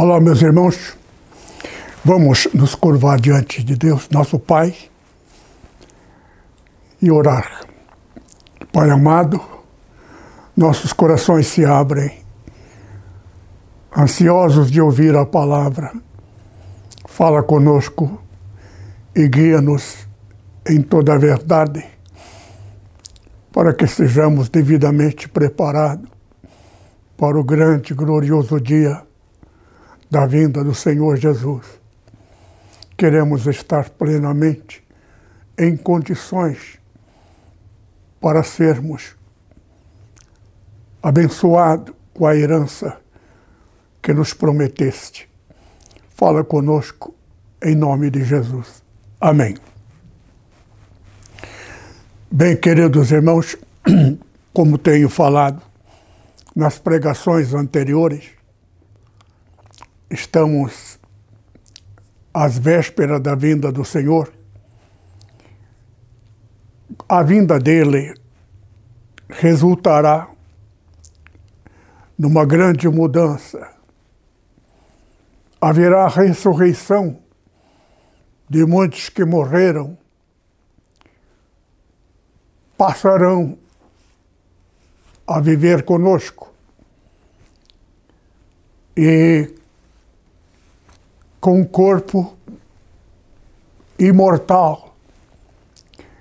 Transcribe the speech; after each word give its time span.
Olá, 0.00 0.20
meus 0.20 0.40
irmãos. 0.40 0.96
Vamos 2.04 2.46
nos 2.54 2.72
curvar 2.76 3.20
diante 3.20 3.64
de 3.64 3.74
Deus, 3.74 4.08
nosso 4.10 4.38
Pai, 4.38 4.72
e 7.02 7.10
orar. 7.10 7.62
Pai 8.72 8.90
amado, 8.90 9.40
nossos 10.56 10.92
corações 10.92 11.48
se 11.48 11.64
abrem, 11.64 12.20
ansiosos 13.92 14.70
de 14.70 14.80
ouvir 14.80 15.16
a 15.16 15.26
palavra. 15.26 15.92
Fala 17.08 17.42
conosco 17.42 18.22
e 19.16 19.26
guia-nos 19.26 20.06
em 20.64 20.80
toda 20.80 21.14
a 21.14 21.18
verdade, 21.18 21.84
para 23.50 23.74
que 23.74 23.88
sejamos 23.88 24.48
devidamente 24.48 25.28
preparados 25.28 26.08
para 27.16 27.36
o 27.36 27.42
grande 27.42 27.94
glorioso 27.94 28.60
dia 28.60 29.07
da 30.10 30.26
vinda 30.26 30.64
do 30.64 30.74
Senhor 30.74 31.16
Jesus. 31.16 31.66
Queremos 32.96 33.46
estar 33.46 33.90
plenamente 33.90 34.82
em 35.58 35.76
condições 35.76 36.78
para 38.20 38.42
sermos 38.42 39.16
abençoados 41.02 41.94
com 42.12 42.26
a 42.26 42.34
herança 42.34 42.98
que 44.02 44.12
nos 44.12 44.32
prometeste. 44.32 45.28
Fala 46.10 46.42
conosco 46.42 47.14
em 47.62 47.74
nome 47.74 48.10
de 48.10 48.24
Jesus. 48.24 48.82
Amém. 49.20 49.56
Bem, 52.30 52.56
queridos 52.56 53.10
irmãos, 53.10 53.56
como 54.52 54.76
tenho 54.76 55.08
falado 55.08 55.62
nas 56.54 56.78
pregações 56.78 57.54
anteriores, 57.54 58.37
estamos 60.10 60.98
às 62.32 62.58
vésperas 62.58 63.20
da 63.20 63.34
vinda 63.34 63.70
do 63.70 63.84
Senhor. 63.84 64.32
A 67.08 67.22
vinda 67.22 67.58
dele 67.58 68.14
resultará 69.28 70.28
numa 72.18 72.44
grande 72.44 72.88
mudança. 72.88 73.70
Haverá 75.60 76.04
a 76.04 76.08
ressurreição 76.08 77.18
de 78.48 78.64
muitos 78.64 79.08
que 79.08 79.24
morreram, 79.24 79.98
passarão 82.76 83.58
a 85.26 85.40
viver 85.40 85.82
conosco. 85.82 86.52
E 88.96 89.57
com 91.48 91.58
um 91.58 91.64
corpo 91.64 92.36
imortal. 93.98 94.94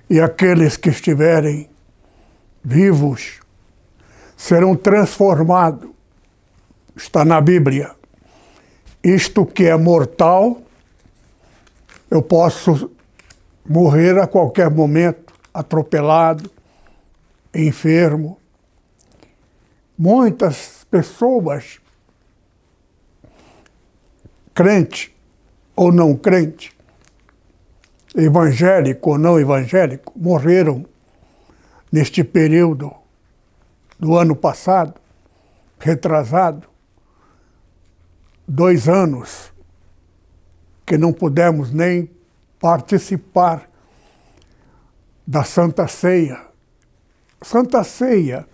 E 0.09 0.21
aqueles 0.21 0.77
que 0.77 0.87
estiverem 0.87 1.69
vivos 2.63 3.41
serão 4.37 4.73
transformados. 4.73 5.89
Está 6.95 7.25
na 7.25 7.41
Bíblia. 7.41 7.91
Isto 9.03 9.45
que 9.45 9.65
é 9.65 9.75
mortal, 9.75 10.61
eu 12.09 12.21
posso 12.21 12.89
morrer 13.67 14.17
a 14.17 14.27
qualquer 14.27 14.71
momento, 14.71 15.33
atropelado, 15.53 16.49
enfermo. 17.53 18.39
Muitas 19.97 20.85
pessoas 20.89 21.81
crente 24.53 25.16
ou 25.77 25.91
não 25.91 26.17
crente, 26.17 26.75
evangélico 28.15 29.11
ou 29.11 29.17
não 29.17 29.39
evangélico, 29.39 30.11
morreram 30.15 30.85
neste 31.91 32.23
período 32.23 32.91
do 33.99 34.17
ano 34.17 34.35
passado, 34.35 34.95
retrasado, 35.79 36.67
dois 38.47 38.89
anos 38.89 39.53
que 40.85 40.97
não 40.97 41.13
pudemos 41.13 41.71
nem 41.71 42.09
participar 42.59 43.69
da 45.25 45.43
Santa 45.43 45.87
Ceia. 45.87 46.41
Santa 47.41 47.83
Ceia, 47.83 48.47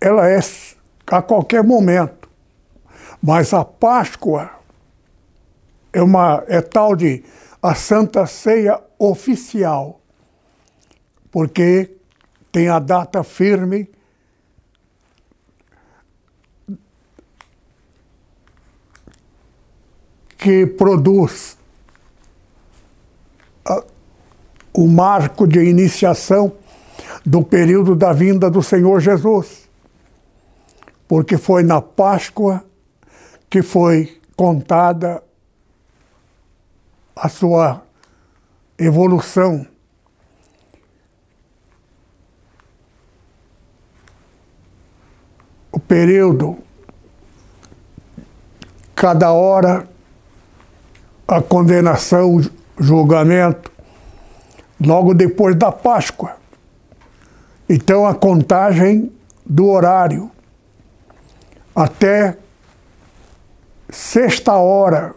ela 0.00 0.28
é 0.28 0.38
a 1.08 1.20
qualquer 1.20 1.64
momento 1.64 2.18
mas 3.22 3.52
a 3.52 3.64
Páscoa 3.64 4.50
é, 5.92 6.02
uma, 6.02 6.44
é 6.46 6.60
tal 6.60 6.94
de 6.94 7.24
a 7.62 7.74
Santa 7.74 8.26
Ceia 8.26 8.80
oficial, 8.98 10.00
porque 11.30 11.96
tem 12.50 12.68
a 12.68 12.78
data 12.78 13.22
firme 13.22 13.90
que 20.36 20.66
produz 20.66 21.58
o 24.72 24.86
marco 24.86 25.46
de 25.46 25.58
iniciação 25.58 26.52
do 27.26 27.42
período 27.42 27.96
da 27.96 28.12
vinda 28.12 28.48
do 28.48 28.62
Senhor 28.62 29.00
Jesus. 29.00 29.68
Porque 31.08 31.36
foi 31.36 31.64
na 31.64 31.82
Páscoa 31.82 32.64
que 33.50 33.62
foi 33.62 34.20
contada 34.36 35.22
a 37.20 37.28
sua 37.28 37.82
evolução. 38.78 39.66
O 45.72 45.80
período, 45.80 46.58
cada 48.94 49.32
hora, 49.32 49.88
a 51.26 51.42
condenação, 51.42 52.36
o 52.36 52.50
julgamento, 52.78 53.70
logo 54.80 55.12
depois 55.12 55.56
da 55.56 55.72
Páscoa. 55.72 56.36
Então 57.68 58.06
a 58.06 58.14
contagem 58.14 59.12
do 59.44 59.66
horário 59.66 60.30
até 61.74 62.36
sexta 63.90 64.52
hora 64.54 65.14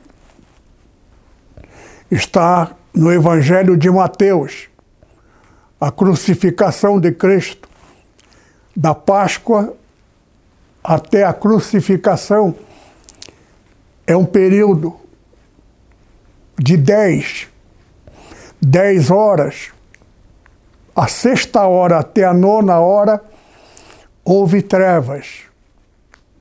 está 2.12 2.76
no 2.94 3.12
Evangelho 3.12 3.78
de 3.78 3.90
Mateus, 3.90 4.68
a 5.80 5.90
crucificação 5.90 7.00
de 7.00 7.14
Cristo, 7.14 7.70
da 8.76 8.94
Páscoa 8.94 9.74
até 10.84 11.24
a 11.24 11.34
crucificação, 11.34 12.56
é 14.06 14.16
um 14.16 14.26
período 14.26 14.96
de 16.58 16.76
dez, 16.76 17.48
dez 18.62 19.10
horas. 19.10 19.72
A 20.96 21.08
sexta 21.08 21.66
hora 21.66 22.00
até 22.00 22.26
a 22.26 22.34
nona 22.34 22.80
hora 22.80 23.24
houve 24.26 24.62
trevas. 24.62 25.44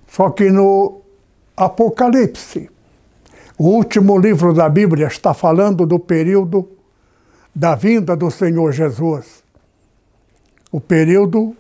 Só 0.09 0.31
que 0.31 0.51
no 0.51 1.03
Apocalipse. 1.57 2.69
O 3.63 3.65
último 3.65 4.19
livro 4.19 4.55
da 4.55 4.71
Bíblia 4.71 5.07
está 5.07 5.35
falando 5.35 5.85
do 5.85 5.99
período 5.99 6.67
da 7.55 7.75
vinda 7.75 8.17
do 8.17 8.31
Senhor 8.31 8.73
Jesus. 8.73 9.45
O 10.73 10.81
período, 10.81 11.55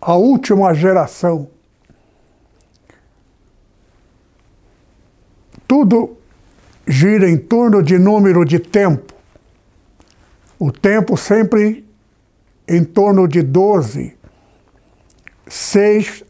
a 0.00 0.14
última 0.14 0.72
geração. 0.72 1.46
Tudo 5.68 6.16
gira 6.86 7.28
em 7.28 7.36
torno 7.36 7.82
de 7.82 7.98
número 7.98 8.46
de 8.46 8.58
tempo. 8.58 9.12
O 10.58 10.72
tempo 10.72 11.18
sempre 11.18 11.86
em 12.66 12.82
torno 12.82 13.28
de 13.28 13.42
12 13.42 14.16
6, 15.46 16.24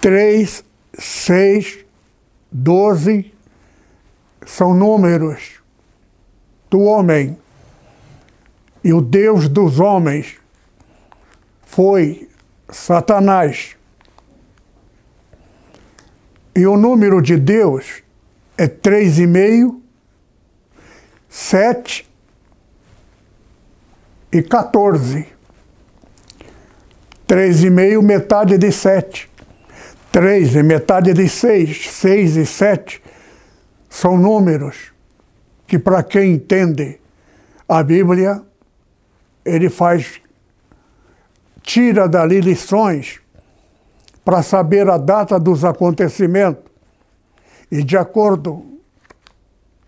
3, 0.00 0.64
6, 0.98 1.91
12 2.52 3.32
são 4.46 4.74
números 4.74 5.60
do 6.68 6.80
homem. 6.80 7.38
E 8.84 8.92
o 8.92 9.00
Deus 9.00 9.48
dos 9.48 9.80
homens 9.80 10.36
foi 11.62 12.28
Satanás. 12.68 13.76
E 16.54 16.66
o 16.66 16.76
número 16.76 17.22
de 17.22 17.38
Deus 17.38 18.02
é 18.58 18.68
três 18.68 19.18
e 19.18 19.26
meio, 19.26 19.82
sete 21.28 22.06
e 24.30 24.42
14. 24.42 25.26
Três 27.26 27.64
e 27.64 27.70
meio, 27.70 28.02
metade 28.02 28.58
de 28.58 28.70
sete. 28.70 29.31
Três 30.12 30.54
e 30.54 30.62
metade 30.62 31.14
de 31.14 31.26
seis. 31.26 31.90
Seis 31.90 32.36
e 32.36 32.44
sete 32.44 33.02
são 33.88 34.18
números 34.18 34.92
que, 35.66 35.78
para 35.78 36.02
quem 36.02 36.34
entende 36.34 37.00
a 37.66 37.82
Bíblia, 37.82 38.42
ele 39.42 39.70
faz, 39.70 40.20
tira 41.62 42.06
dali 42.06 42.42
lições 42.42 43.20
para 44.22 44.42
saber 44.42 44.88
a 44.90 44.98
data 44.98 45.40
dos 45.40 45.64
acontecimentos. 45.64 46.70
E 47.70 47.82
de 47.82 47.96
acordo 47.96 48.66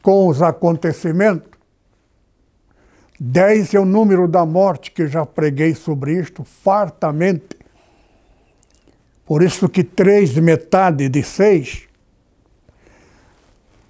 com 0.00 0.26
os 0.26 0.40
acontecimentos, 0.40 1.50
10 3.20 3.74
é 3.74 3.78
o 3.78 3.84
número 3.84 4.26
da 4.26 4.46
morte, 4.46 4.90
que 4.90 5.06
já 5.06 5.26
preguei 5.26 5.74
sobre 5.74 6.18
isto 6.18 6.44
fartamente. 6.44 7.63
Por 9.24 9.42
isso 9.42 9.68
que 9.68 9.82
três 9.82 10.34
metade 10.36 11.08
de 11.08 11.22
seis 11.22 11.88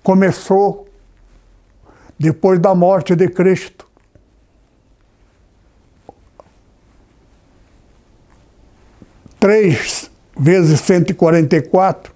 começou 0.03 0.89
depois 2.19 2.61
da 2.61 2.75
morte 2.75 3.17
de 3.17 3.29
Cristo. 3.29 3.89
Três 9.41 10.11
vezes 10.39 10.81
144 10.81 12.13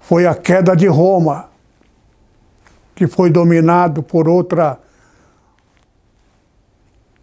foi 0.00 0.26
a 0.26 0.34
queda 0.34 0.74
de 0.74 0.86
Roma, 0.86 1.48
que 2.94 3.06
foi 3.06 3.30
dominado 3.30 4.02
por 4.02 4.28
outra 4.28 4.78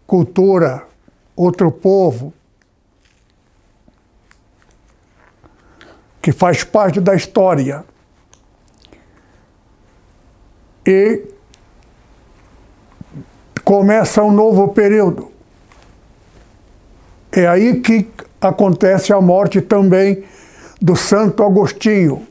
cultura, 0.06 0.86
outro 1.34 1.70
povo, 1.70 2.32
que 6.26 6.32
faz 6.32 6.64
parte 6.64 7.00
da 7.00 7.14
história. 7.14 7.84
E 10.84 11.22
começa 13.62 14.24
um 14.24 14.32
novo 14.32 14.66
período. 14.74 15.30
É 17.30 17.46
aí 17.46 17.80
que 17.80 18.10
acontece 18.40 19.12
a 19.12 19.20
morte 19.20 19.60
também 19.60 20.24
do 20.82 20.96
Santo 20.96 21.44
Agostinho, 21.44 22.26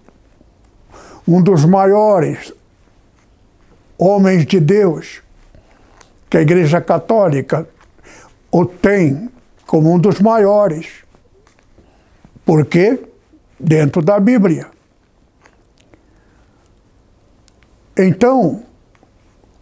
um 1.26 1.42
dos 1.42 1.64
maiores 1.64 2.52
homens 3.98 4.46
de 4.46 4.60
Deus 4.60 5.24
que 6.30 6.36
a 6.36 6.42
Igreja 6.42 6.82
Católica 6.82 7.66
o 8.52 8.66
tem 8.66 9.30
como 9.66 9.94
um 9.94 9.98
dos 9.98 10.20
maiores. 10.20 10.88
Porque 12.44 13.15
dentro 13.60 14.02
da 14.02 14.20
Bíblia. 14.20 14.68
Então, 17.98 18.64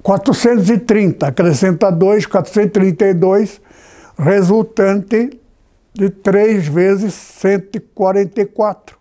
430, 0.01 1.27
acrescenta 1.27 1.91
2, 1.91 2.25
432, 2.25 3.61
resultante 4.17 5.39
de 5.93 6.09
3 6.09 6.67
vezes 6.67 7.13
144. 7.13 8.97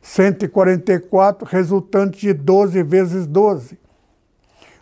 144 0.00 1.46
resultante 1.46 2.20
de 2.20 2.32
12 2.32 2.82
vezes 2.82 3.26
12. 3.26 3.78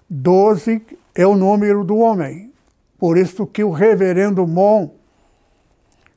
12 0.09 0.83
é 1.15 1.27
o 1.27 1.35
número 1.35 1.83
do 1.83 1.97
homem. 1.97 2.53
Por 2.97 3.19
isso 3.19 3.45
que 3.45 3.65
o 3.65 3.71
reverendo 3.71 4.47
Mon 4.47 4.91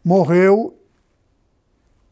morreu 0.05 0.78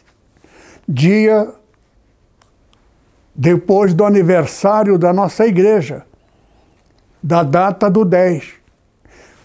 dia 0.86 1.52
depois 3.34 3.94
do 3.94 4.04
aniversário 4.04 4.98
da 4.98 5.10
nossa 5.12 5.46
igreja 5.46 6.04
da 7.22 7.42
data 7.42 7.90
do 7.90 8.04
10, 8.04 8.52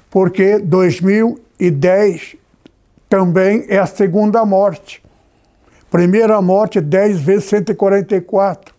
porque 0.10 0.60
2010 0.60 2.36
também 3.08 3.66
é 3.70 3.78
a 3.78 3.86
segunda 3.86 4.46
morte. 4.46 5.02
Primeira 5.90 6.42
morte, 6.42 6.80
10 6.80 7.20
vezes 7.20 7.46
144, 7.46 8.76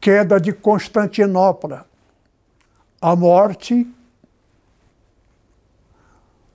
queda 0.00 0.40
de 0.40 0.52
Constantinopla. 0.52 1.86
A 3.00 3.14
morte 3.14 3.86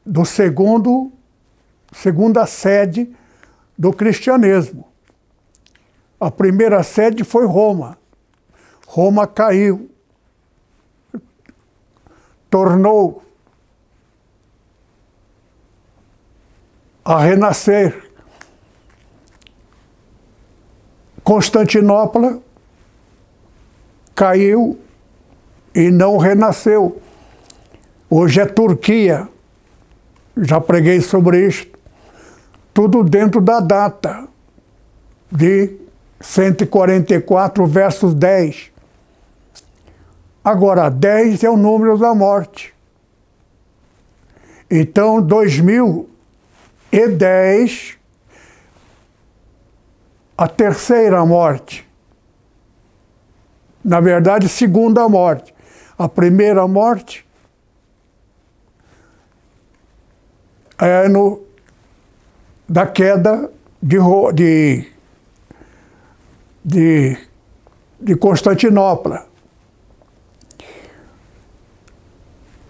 do 0.06 0.26
segundo, 0.26 1.12
segunda 1.94 2.46
sede 2.46 3.16
do 3.78 3.94
cristianismo. 3.94 4.88
A 6.20 6.30
primeira 6.30 6.84
sede 6.84 7.24
foi 7.24 7.46
Roma. 7.46 7.98
Roma 8.88 9.26
caiu 9.26 9.90
tornou 12.54 13.24
a 17.04 17.20
renascer. 17.20 18.13
Constantinopla 21.24 22.40
caiu 24.14 24.78
e 25.74 25.90
não 25.90 26.18
renasceu. 26.18 27.02
Hoje 28.10 28.42
é 28.42 28.46
Turquia. 28.46 29.28
Já 30.38 30.60
preguei 30.60 31.00
sobre 31.02 31.48
isso. 31.48 31.68
Tudo 32.74 33.04
dentro 33.04 33.40
da 33.40 33.60
data 33.60 34.28
de 35.32 35.78
144 36.20 37.66
versos 37.66 38.14
10. 38.14 38.72
Agora, 40.44 40.90
10 40.90 41.44
é 41.44 41.50
o 41.50 41.56
número 41.56 41.98
da 41.98 42.14
morte. 42.14 42.74
Então, 44.70 45.22
2010, 45.22 47.98
a 50.38 50.48
terceira 50.48 51.26
morte. 51.26 51.88
Na 53.84 54.00
verdade, 54.00 54.48
segunda 54.48 55.08
morte. 55.08 55.54
A 55.98 56.08
primeira 56.08 56.68
morte 56.68 57.26
é 60.78 61.08
no, 61.08 61.44
da 62.68 62.88
queda 62.88 63.52
de, 63.82 63.98
de, 64.34 64.92
de, 66.64 67.18
de 68.00 68.16
Constantinopla. 68.16 69.34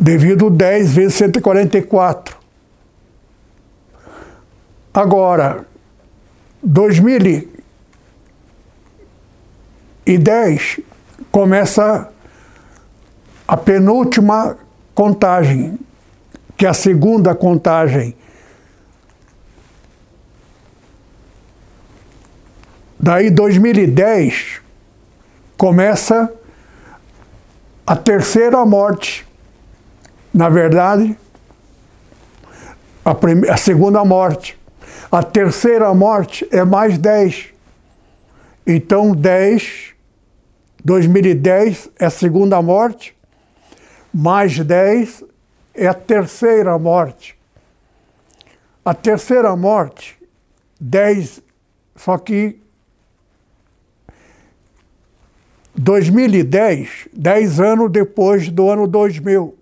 devido 0.03 0.49
10 0.49 0.93
vezes 0.93 1.13
144. 1.15 2.37
Agora, 4.93 5.65
2010 10.05 10.79
começa 11.31 12.09
a 13.47 13.57
penúltima 13.57 14.57
contagem, 14.93 15.79
que 16.55 16.65
é 16.65 16.69
a 16.69 16.73
segunda 16.73 17.33
contagem. 17.33 18.15
Daí 22.99 23.29
2010 23.29 24.61
começa 25.57 26.31
a 27.85 27.95
terceira 27.95 28.65
morte 28.65 29.25
na 30.33 30.49
verdade, 30.49 31.15
a, 33.05 33.13
primeira, 33.13 33.53
a 33.53 33.57
segunda 33.57 34.03
morte. 34.03 34.57
A 35.11 35.21
terceira 35.21 35.93
morte 35.93 36.47
é 36.51 36.65
mais 36.65 36.97
10. 36.97 37.49
Então, 38.65 39.11
10, 39.11 39.92
2010 40.83 41.91
é 41.97 42.05
a 42.05 42.09
segunda 42.09 42.61
morte, 42.61 43.15
mais 44.13 44.59
10 44.59 45.23
é 45.73 45.87
a 45.87 45.93
terceira 45.93 46.77
morte. 46.77 47.37
A 48.83 48.93
terceira 48.93 49.55
morte, 49.55 50.17
10, 50.79 51.41
só 51.95 52.17
que 52.17 52.59
2010, 55.73 57.07
10 57.13 57.59
anos 57.61 57.89
depois 57.89 58.49
do 58.49 58.69
ano 58.69 58.85
2000, 58.85 59.57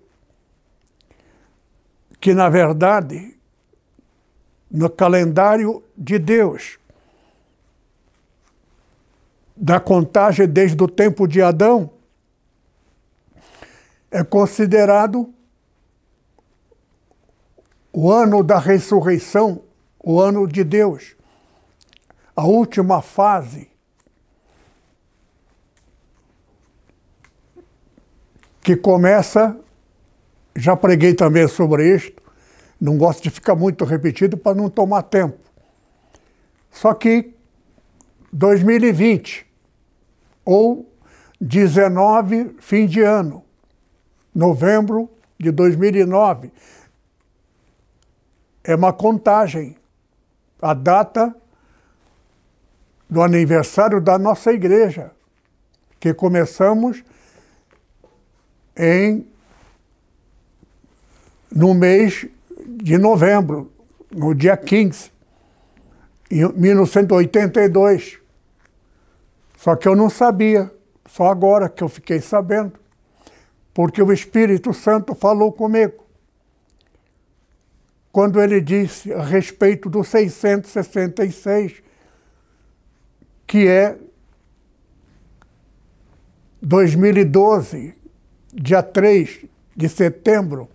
que 2.20 2.34
na 2.34 2.50
verdade, 2.50 3.36
no 4.72 4.90
calendário 4.90 5.84
de 5.96 6.18
Deus, 6.18 6.80
da 9.62 9.80
contagem 9.80 10.48
desde 10.48 10.82
o 10.84 10.88
tempo 10.88 11.28
de 11.28 11.40
Adão, 11.40 11.92
é 14.10 14.24
considerado 14.24 15.32
o 17.94 18.12
ano 18.12 18.44
da 18.44 18.58
ressurreição, 18.58 19.62
o 20.04 20.20
ano 20.20 20.48
de 20.48 20.64
Deus, 20.64 21.16
a 22.36 22.44
última 22.44 23.04
fase 23.04 23.70
que 28.64 28.76
começa, 28.76 29.56
já 30.56 30.76
preguei 30.76 31.14
também 31.14 31.48
sobre 31.48 31.96
isto, 31.96 32.20
não 32.80 32.98
gosto 32.98 33.22
de 33.22 33.30
ficar 33.30 33.56
muito 33.56 33.86
repetido 33.86 34.36
para 34.36 34.56
não 34.56 34.72
tomar 34.72 35.04
tempo. 35.04 35.38
Só 36.72 36.96
que 36.96 37.36
2020 38.34 39.51
ou 40.52 40.92
19, 41.40 42.56
fim 42.60 42.86
de 42.86 43.02
ano, 43.02 43.44
novembro 44.36 45.10
de 45.40 45.50
2009, 45.50 46.52
é 48.64 48.76
uma 48.76 48.94
contagem, 48.94 49.76
a 50.62 50.74
data 50.74 51.36
do 53.10 53.22
aniversário 53.22 54.00
da 54.00 54.20
nossa 54.20 54.52
igreja, 54.52 55.12
que 56.00 56.14
começamos 56.14 57.04
em 58.78 59.26
no 61.52 61.74
mês 61.74 62.28
de 62.68 62.98
novembro, 62.98 63.72
no 64.12 64.34
dia 64.36 64.56
15, 64.56 65.12
em 66.30 66.48
1982. 66.54 68.21
Só 69.62 69.76
que 69.76 69.88
eu 69.88 69.96
não 69.96 70.10
sabia, 70.10 70.72
só 71.08 71.28
agora 71.28 71.70
que 71.70 71.84
eu 71.84 71.88
fiquei 71.88 72.20
sabendo, 72.20 72.74
porque 73.72 74.02
o 74.02 74.12
Espírito 74.12 74.74
Santo 74.74 75.14
falou 75.14 75.54
comigo. 75.54 76.04
Quando 78.12 78.42
ele 78.42 78.60
disse 78.60 79.14
a 79.14 79.22
respeito 79.22 79.88
do 79.88 80.04
666, 80.04 81.84
que 83.46 83.68
é 83.68 84.00
2012, 86.60 87.94
dia 88.52 88.82
3 88.82 89.46
de 89.78 89.88
setembro, 89.88 90.68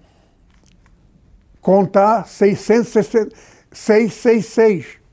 contar 1.60 2.28
666. 2.28 5.04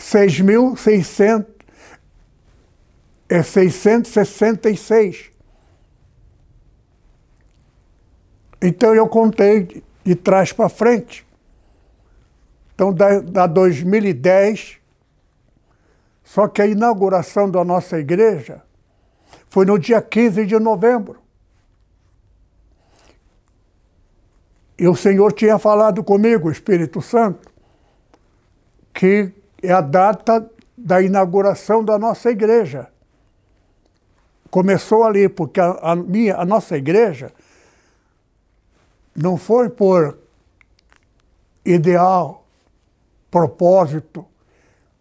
6.600 0.00 1.46
é 3.28 3.42
666. 3.42 5.30
Então 8.60 8.94
eu 8.94 9.06
contei 9.06 9.84
de 10.02 10.14
trás 10.14 10.52
para 10.52 10.68
frente. 10.68 11.24
Então, 12.74 12.92
da, 12.92 13.20
da 13.20 13.46
2010, 13.46 14.78
só 16.24 16.48
que 16.48 16.62
a 16.62 16.66
inauguração 16.66 17.50
da 17.50 17.62
nossa 17.62 17.98
igreja 17.98 18.62
foi 19.48 19.66
no 19.66 19.78
dia 19.78 20.00
15 20.00 20.46
de 20.46 20.58
novembro. 20.58 21.20
E 24.78 24.88
o 24.88 24.96
Senhor 24.96 25.32
tinha 25.32 25.58
falado 25.58 26.02
comigo, 26.02 26.48
o 26.48 26.50
Espírito 26.52 27.02
Santo, 27.02 27.52
que 28.94 29.30
é 29.62 29.72
a 29.72 29.80
data 29.80 30.50
da 30.76 31.02
inauguração 31.02 31.84
da 31.84 31.98
nossa 31.98 32.30
igreja. 32.30 32.88
Começou 34.50 35.04
ali, 35.04 35.28
porque 35.28 35.60
a, 35.60 35.70
a, 35.82 35.96
minha, 35.96 36.36
a 36.36 36.44
nossa 36.44 36.76
igreja 36.76 37.32
não 39.14 39.36
foi 39.36 39.68
por 39.68 40.18
ideal, 41.64 42.46
propósito. 43.30 44.24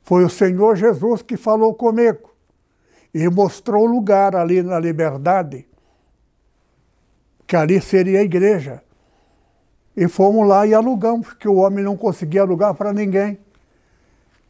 Foi 0.03 0.23
o 0.23 0.29
Senhor 0.29 0.75
Jesus 0.75 1.21
que 1.21 1.37
falou 1.37 1.73
comigo 1.73 2.29
e 3.13 3.27
mostrou 3.29 3.83
o 3.83 3.91
lugar 3.91 4.35
ali 4.35 4.61
na 4.61 4.79
liberdade, 4.79 5.67
que 7.47 7.55
ali 7.55 7.81
seria 7.81 8.19
a 8.19 8.23
igreja. 8.23 8.83
E 9.95 10.07
fomos 10.07 10.47
lá 10.47 10.65
e 10.65 10.73
alugamos, 10.73 11.27
porque 11.27 11.47
o 11.47 11.55
homem 11.55 11.83
não 11.83 11.97
conseguia 11.97 12.41
alugar 12.41 12.73
para 12.75 12.93
ninguém. 12.93 13.39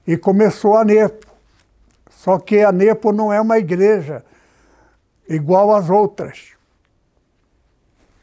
E 0.09 0.17
começou 0.17 0.75
a 0.75 0.83
NEPO. 0.83 1.27
Só 2.09 2.39
que 2.39 2.63
a 2.63 2.71
NEPO 2.71 3.11
não 3.11 3.31
é 3.31 3.39
uma 3.39 3.59
igreja 3.59 4.25
igual 5.27 5.75
às 5.75 5.87
outras. 5.87 6.53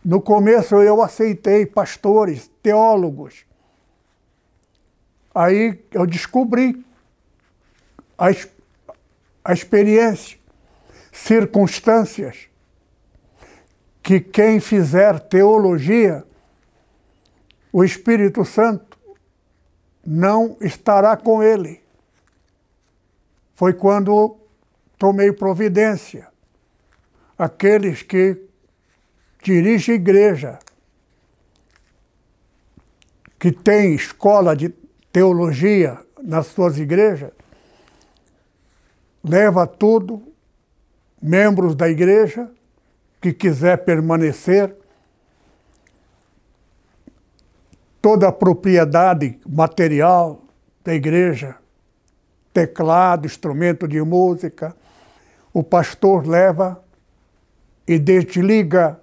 No 0.05 0.21
começo 0.21 0.75
eu 0.75 1.01
aceitei 1.01 1.65
pastores, 1.65 2.51
teólogos. 2.61 3.45
Aí 5.33 5.81
eu 5.93 6.05
descobri 6.07 6.85
a 8.19 8.33
a 9.45 9.53
experiência, 9.53 10.37
circunstâncias, 11.13 12.49
que 14.03 14.19
quem 14.19 14.59
fizer 14.59 15.21
teologia, 15.21 16.25
o 17.73 17.85
Espírito 17.85 18.45
Santo 18.45 18.86
não 20.07 20.57
estará 20.61 21.17
com 21.17 21.43
ele. 21.43 21.83
Foi 23.55 23.73
quando 23.73 24.37
tomei 24.97 25.33
providência. 25.33 26.29
Aqueles 27.37 28.03
que 28.03 28.41
dirigem 29.43 29.97
igreja, 29.97 30.59
que 33.39 33.51
têm 33.51 33.95
escola 33.95 34.57
de 34.57 34.71
teologia 35.13 35.99
nas 36.23 36.47
suas 36.47 36.79
igrejas, 36.79 37.33
leva 39.23 39.67
tudo, 39.67 40.23
membros 41.21 41.75
da 41.75 41.89
igreja, 41.89 42.51
que 43.21 43.33
quiser 43.33 43.85
permanecer, 43.85 44.75
toda 48.07 48.29
a 48.29 48.33
propriedade 48.33 49.37
material 49.45 50.41
da 50.85 50.95
igreja, 50.95 51.57
teclado, 52.53 53.27
instrumento 53.27 53.89
de 53.89 54.01
música, 54.01 54.77
o 55.53 55.61
pastor 55.61 56.25
leva 56.25 56.81
e 57.85 57.99
desliga 57.99 59.01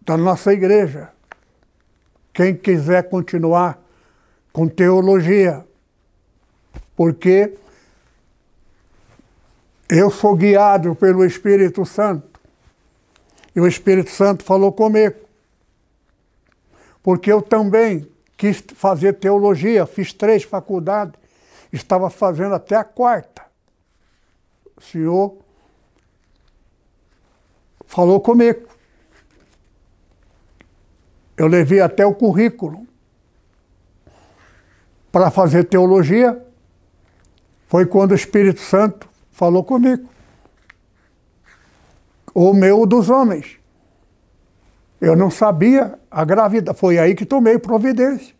da 0.00 0.16
nossa 0.16 0.50
igreja. 0.50 1.10
Quem 2.32 2.56
quiser 2.56 3.06
continuar 3.10 3.78
com 4.50 4.66
teologia, 4.66 5.62
porque 6.96 7.52
eu 9.90 10.10
sou 10.10 10.34
guiado 10.34 10.94
pelo 10.94 11.22
Espírito 11.22 11.84
Santo. 11.84 12.40
E 13.54 13.60
o 13.60 13.66
Espírito 13.66 14.08
Santo 14.08 14.42
falou 14.42 14.72
comigo. 14.72 15.27
Porque 17.08 17.32
eu 17.32 17.40
também 17.40 18.06
quis 18.36 18.62
fazer 18.74 19.14
teologia, 19.14 19.86
fiz 19.86 20.12
três 20.12 20.42
faculdades, 20.42 21.18
estava 21.72 22.10
fazendo 22.10 22.54
até 22.54 22.76
a 22.76 22.84
quarta. 22.84 23.46
O 24.76 24.82
Senhor 24.82 25.38
falou 27.86 28.20
comigo. 28.20 28.68
Eu 31.34 31.46
levei 31.46 31.80
até 31.80 32.04
o 32.04 32.14
currículo 32.14 32.86
para 35.10 35.30
fazer 35.30 35.64
teologia. 35.64 36.46
Foi 37.68 37.86
quando 37.86 38.10
o 38.10 38.16
Espírito 38.16 38.60
Santo 38.60 39.08
falou 39.30 39.64
comigo. 39.64 40.06
O 42.34 42.52
meu 42.52 42.84
dos 42.84 43.08
homens. 43.08 43.58
Eu 45.00 45.14
não 45.14 45.30
sabia 45.30 45.98
a 46.10 46.24
gravidade. 46.24 46.78
Foi 46.78 46.98
aí 46.98 47.14
que 47.14 47.24
tomei 47.24 47.58
providência. 47.58 48.34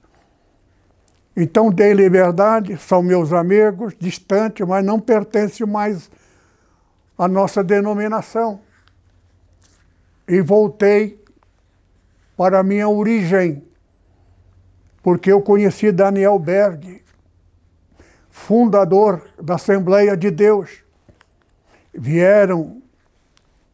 Então 1.37 1.71
dei 1.71 1.93
liberdade, 1.93 2.77
são 2.79 3.01
meus 3.01 3.33
amigos, 3.33 3.95
distantes, 3.97 4.67
mas 4.67 4.85
não 4.85 4.99
pertencem 4.99 5.65
mais 5.65 6.11
à 7.17 7.29
nossa 7.29 7.63
denominação. 7.63 8.61
E 10.27 10.41
voltei 10.41 11.25
para 12.37 12.59
a 12.59 12.63
minha 12.65 12.89
origem, 12.89 13.65
porque 15.01 15.31
eu 15.31 15.41
conheci 15.41 15.93
Daniel 15.93 16.39
Berg, 16.41 17.03
fundador 18.29 19.23
da 19.41 19.55
Assembleia 19.55 20.17
de 20.17 20.33
Deus. 20.33 20.83
Vieram 21.95 22.83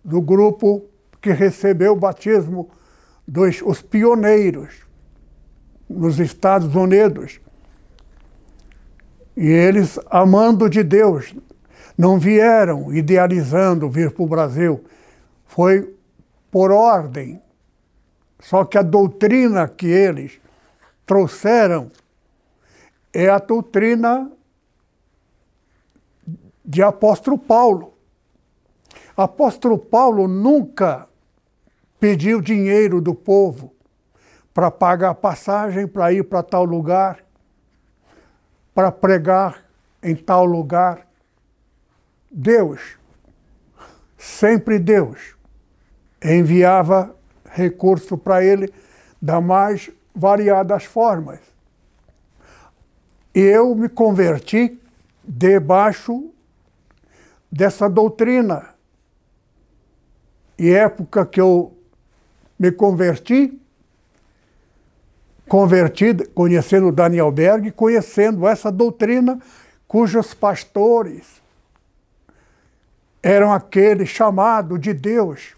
do 0.05 0.21
grupo 0.21 0.85
que 1.25 1.33
recebeu 1.33 1.95
o 1.95 1.97
batismo 1.97 2.69
dos 3.27 3.63
os 3.63 3.81
pioneiros 3.81 4.83
nos 5.89 6.21
Estados 6.21 6.75
Unidos. 6.75 7.41
E 9.35 9.47
eles, 9.47 9.99
amando 10.11 10.69
de 10.69 10.83
Deus, 10.83 11.35
não 11.97 12.19
vieram 12.19 12.93
idealizando 12.93 13.89
vir 13.89 14.13
para 14.13 14.23
o 14.23 14.29
Brasil. 14.29 14.85
Foi 15.47 15.97
por 16.51 16.71
ordem. 16.71 17.41
Só 18.39 18.63
que 18.67 18.77
a 18.77 18.83
doutrina 18.83 19.67
que 19.67 19.87
eles 19.87 20.39
trouxeram 21.07 21.91
é 23.15 23.31
a 23.31 23.39
doutrina 23.39 24.31
de 26.63 26.83
apóstolo 26.83 27.39
Paulo. 27.39 27.95
Apóstolo 29.17 29.79
Paulo 29.79 30.29
nunca 30.29 31.09
pediu 32.05 32.39
dinheiro 32.43 33.01
do 33.01 33.15
povo 33.15 33.75
para 34.53 34.71
pagar 34.71 35.09
a 35.09 35.15
passagem 35.15 35.87
para 35.87 36.13
ir 36.13 36.23
para 36.25 36.43
tal 36.43 36.63
lugar, 36.63 37.25
para 38.75 38.93
pregar 38.93 39.65
em 40.03 40.15
tal 40.15 40.45
lugar. 40.45 41.07
Deus, 42.31 42.99
sempre 44.19 44.79
Deus, 44.79 45.35
enviava 46.23 47.17
recurso 47.47 48.19
para 48.19 48.45
ele 48.45 48.71
da 49.19 49.41
mais 49.41 49.91
variadas 50.15 50.85
formas. 50.85 51.41
Eu 53.35 53.75
me 53.75 53.89
converti 53.89 54.79
debaixo 55.27 56.31
dessa 57.51 57.89
doutrina. 57.89 58.75
E 60.59 60.71
época 60.71 61.25
que 61.25 61.41
eu 61.41 61.75
me 62.65 62.73
converti, 62.73 63.61
convertido, 65.47 66.27
conhecendo 66.31 66.91
Daniel 66.91 67.31
Berg, 67.31 67.71
conhecendo 67.73 68.49
essa 68.49 68.73
doutrina 68.73 69.39
cujos 69.87 70.33
pastores 70.33 71.43
eram 73.23 73.53
aqueles 73.53 74.09
chamados 74.09 74.81
de 74.81 74.95
Deus. 74.95 75.55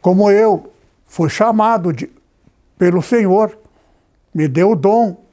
Como 0.00 0.30
eu 0.30 0.70
fui 1.06 1.30
chamado 1.30 1.90
de, 1.90 2.10
pelo 2.76 3.02
Senhor, 3.02 3.58
me 4.34 4.46
deu 4.46 4.72
o 4.72 4.76
dom. 4.76 5.24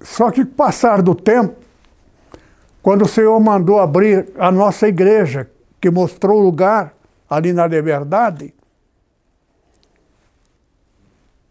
Só 0.00 0.30
que 0.30 0.44
passar 0.44 1.02
do 1.02 1.14
tempo, 1.14 1.61
quando 2.82 3.02
o 3.02 3.08
Senhor 3.08 3.38
mandou 3.38 3.78
abrir 3.78 4.32
a 4.36 4.50
nossa 4.50 4.88
igreja, 4.88 5.48
que 5.80 5.90
mostrou 5.90 6.40
o 6.40 6.44
lugar 6.44 6.94
ali 7.30 7.52
na 7.52 7.66
Liberdade, 7.66 8.52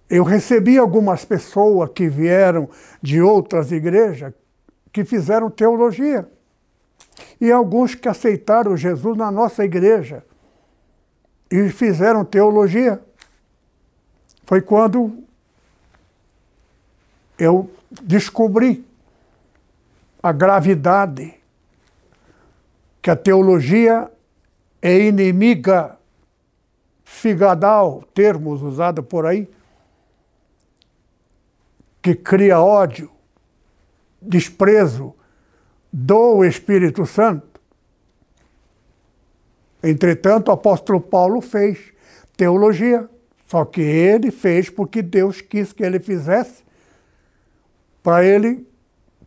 eu 0.10 0.26
recebi 0.26 0.78
algumas 0.78 1.24
pessoas 1.24 1.90
que 1.96 2.10
vieram 2.10 2.70
de 3.02 3.22
outras 3.22 3.72
igrejas 3.72 4.34
que 4.92 5.06
fizeram 5.06 5.50
teologia. 5.50 6.30
E 7.40 7.50
alguns 7.50 7.96
que 7.96 8.10
aceitaram 8.10 8.76
Jesus 8.76 9.18
na 9.18 9.32
nossa 9.32 9.64
igreja 9.64 10.26
e 11.50 11.70
fizeram 11.70 12.26
teologia. 12.26 13.02
Foi 14.44 14.62
quando 14.62 15.24
eu 17.40 17.70
descobri 18.02 18.86
a 20.22 20.32
gravidade 20.32 21.34
que 23.02 23.10
a 23.10 23.16
teologia 23.16 24.12
é 24.82 25.00
inimiga 25.00 25.98
figadal, 27.04 28.04
termos 28.14 28.62
usados 28.62 29.06
por 29.06 29.26
aí, 29.26 29.50
que 32.02 32.16
cria 32.16 32.60
ódio, 32.60 33.12
desprezo 34.22 35.16
do 35.92 36.44
Espírito 36.46 37.06
Santo. 37.06 37.60
Entretanto, 39.84 40.50
o 40.50 40.52
apóstolo 40.52 41.02
Paulo 41.02 41.42
fez 41.42 41.92
teologia, 42.38 43.10
só 43.48 43.66
que 43.66 43.82
ele 43.82 44.32
fez 44.32 44.70
porque 44.70 45.02
Deus 45.02 45.42
quis 45.42 45.74
que 45.74 45.84
ele 45.84 46.00
fizesse, 46.00 46.64
para 48.02 48.24
ele, 48.24 48.68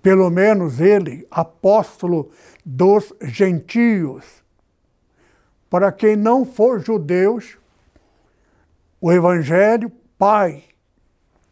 pelo 0.05 0.29
menos 0.29 0.83
ele, 0.83 1.27
apóstolo 1.31 2.31
dos 2.62 3.11
gentios, 3.23 4.45
para 5.71 5.90
quem 5.90 6.14
não 6.14 6.45
for 6.45 6.79
judeus, 6.79 7.57
o 9.01 9.11
Evangelho, 9.11 9.90
pai 10.19 10.62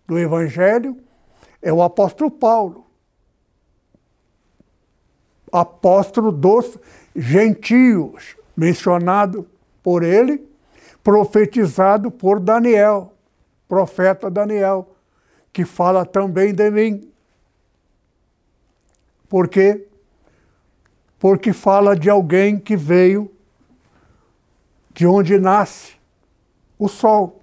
do 0.07 0.19
Evangelho, 0.19 0.99
é 1.63 1.73
o 1.73 1.83
apóstolo 1.83 2.31
Paulo. 2.31 2.85
Apóstolo 5.51 6.31
dos 6.31 6.77
gentios, 7.17 8.37
mencionado 8.55 9.49
por 9.83 10.03
ele, 10.03 10.47
profetizado 11.03 12.11
por 12.11 12.39
Daniel, 12.39 13.15
profeta 13.67 14.31
Daniel, 14.31 14.95
que 15.51 15.65
fala 15.65 16.05
também 16.05 16.53
de 16.53 16.71
mim. 16.71 17.12
Por 19.33 19.49
quê? 19.49 19.89
Porque 21.19 21.55
fala 21.55 21.97
de 21.97 22.11
alguém 22.11 22.59
que 22.59 22.77
veio 22.77 23.35
de 24.93 25.07
onde 25.07 25.39
nasce 25.39 25.95
o 26.79 26.87
sol. 26.87 27.43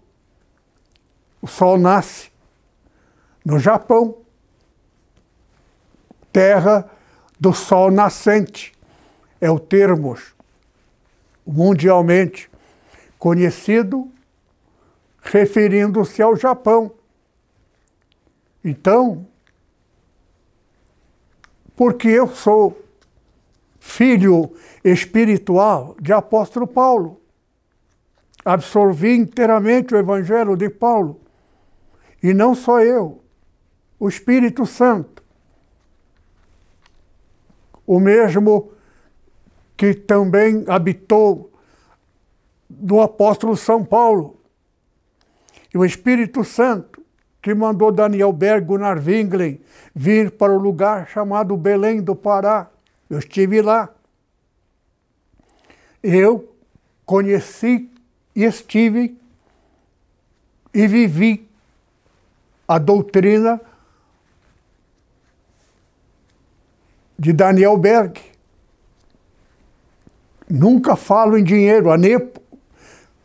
O 1.42 1.48
sol 1.48 1.80
nasce 1.80 2.30
no 3.44 3.58
Japão, 3.58 4.20
terra 6.32 6.88
do 7.40 7.54
sol 7.54 7.90
nascente. 7.90 8.72
É 9.42 9.50
o 9.50 9.58
termo 9.58 10.16
mundialmente 11.44 12.52
conhecido 13.18 14.12
referindo-se 15.24 16.22
ao 16.22 16.36
Japão. 16.36 16.92
Então, 18.64 19.26
porque 21.80 22.10
eu 22.10 22.28
sou 22.28 22.78
filho 23.80 24.54
espiritual 24.84 25.96
de 26.02 26.12
apóstolo 26.12 26.68
Paulo, 26.68 27.22
absorvi 28.44 29.16
inteiramente 29.16 29.96
o 29.96 29.98
Evangelho 29.98 30.58
de 30.58 30.70
Paulo. 30.70 31.22
E 32.22 32.34
não 32.34 32.54
só 32.54 32.82
eu, 32.82 33.24
o 33.98 34.10
Espírito 34.10 34.66
Santo. 34.66 35.24
O 37.88 37.98
mesmo 37.98 38.74
que 39.78 39.94
também 39.94 40.66
habitou 40.68 41.50
do 42.70 43.00
apóstolo 43.00 43.56
São 43.56 43.86
Paulo. 43.86 44.38
E 45.74 45.78
o 45.78 45.86
Espírito 45.86 46.44
Santo 46.44 46.99
que 47.42 47.54
mandou 47.54 47.92
Daniel 47.92 48.34
Berg 48.34 48.66
Gunnar 48.66 48.98
Winglen 48.98 49.60
vir 49.96 50.32
para 50.32 50.54
o 50.54 50.58
lugar 50.58 51.08
chamado 51.08 51.56
Belém 51.56 52.02
do 52.02 52.16
Pará. 52.16 52.70
Eu 53.10 53.20
estive 53.20 53.62
lá. 53.62 53.90
Eu 56.04 56.54
conheci 57.06 57.90
e 58.36 58.44
estive 58.44 59.18
e 60.74 60.88
vivi 60.88 61.48
a 62.68 62.78
doutrina 62.78 63.60
de 67.18 67.34
Daniel 67.34 67.78
Berg. 67.78 68.22
Nunca 70.48 70.96
falo 70.96 71.38
em 71.38 71.44
dinheiro, 71.44 71.92
há 71.92 71.98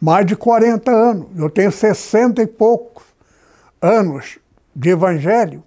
mais 0.00 0.26
de 0.26 0.36
40 0.36 0.90
anos. 0.90 1.28
Eu 1.36 1.48
tenho 1.48 1.70
60 1.70 2.42
e 2.42 2.46
poucos 2.46 3.13
anos 3.84 4.38
de 4.74 4.88
evangelho. 4.88 5.62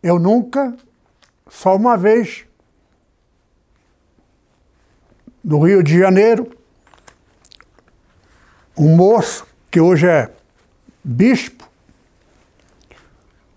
Eu 0.00 0.20
nunca, 0.20 0.76
só 1.48 1.74
uma 1.74 1.96
vez, 1.96 2.46
no 5.42 5.58
Rio 5.66 5.82
de 5.82 5.98
Janeiro, 5.98 6.56
um 8.78 8.94
moço 8.94 9.44
que 9.68 9.80
hoje 9.80 10.06
é 10.06 10.30
bispo, 11.02 11.68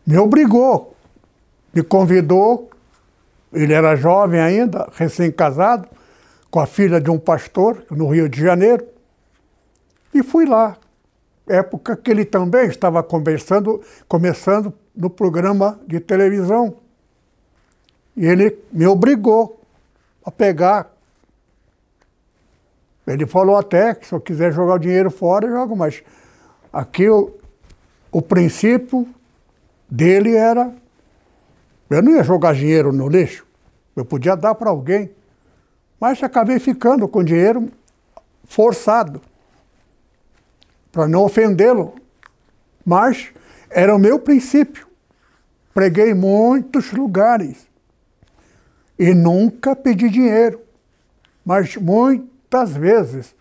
me 0.05 0.17
obrigou, 0.17 0.95
me 1.71 1.83
convidou, 1.83 2.71
ele 3.53 3.73
era 3.73 3.95
jovem 3.95 4.39
ainda, 4.39 4.89
recém-casado, 4.93 5.87
com 6.49 6.59
a 6.59 6.65
filha 6.65 6.99
de 6.99 7.11
um 7.11 7.19
pastor 7.19 7.85
no 7.91 8.07
Rio 8.07 8.27
de 8.27 8.41
Janeiro, 8.41 8.87
e 10.11 10.23
fui 10.23 10.47
lá. 10.47 10.75
Época 11.49 11.97
que 11.97 12.11
ele 12.11 12.23
também 12.23 12.67
estava 12.67 13.01
conversando, 13.01 13.81
começando 14.07 14.71
no 14.95 15.09
programa 15.09 15.79
de 15.87 15.99
televisão. 15.99 16.75
E 18.15 18.23
ele 18.23 18.55
me 18.71 18.85
obrigou 18.85 19.59
a 20.23 20.29
pegar. 20.29 20.91
Ele 23.07 23.25
falou 23.25 23.57
até 23.57 23.95
que 23.95 24.05
se 24.05 24.13
eu 24.13 24.21
quiser 24.21 24.53
jogar 24.53 24.75
o 24.75 24.79
dinheiro 24.79 25.09
fora, 25.09 25.47
eu 25.47 25.51
jogo, 25.51 25.75
mas 25.75 26.03
aqui 26.71 27.09
o, 27.09 27.35
o 28.11 28.21
princípio 28.21 29.07
dele 29.89 30.35
era. 30.35 30.71
Eu 31.89 32.03
não 32.03 32.11
ia 32.11 32.23
jogar 32.23 32.53
dinheiro 32.53 32.93
no 32.93 33.09
lixo, 33.09 33.43
eu 33.95 34.05
podia 34.05 34.35
dar 34.35 34.53
para 34.53 34.69
alguém. 34.69 35.09
Mas 35.99 36.21
acabei 36.21 36.59
ficando 36.59 37.07
com 37.07 37.23
dinheiro 37.23 37.71
forçado, 38.45 39.19
para 40.91 41.07
não 41.07 41.23
ofendê-lo. 41.23 41.95
Mas 42.85 43.29
era 43.69 43.95
o 43.95 43.99
meu 43.99 44.19
princípio. 44.19 44.87
Preguei 45.73 46.11
em 46.11 46.15
muitos 46.15 46.91
lugares 46.91 47.67
e 48.97 49.13
nunca 49.13 49.75
pedi 49.75 50.09
dinheiro, 50.09 50.59
mas 51.45 51.77
muitas 51.77 52.71
vezes, 52.71 53.33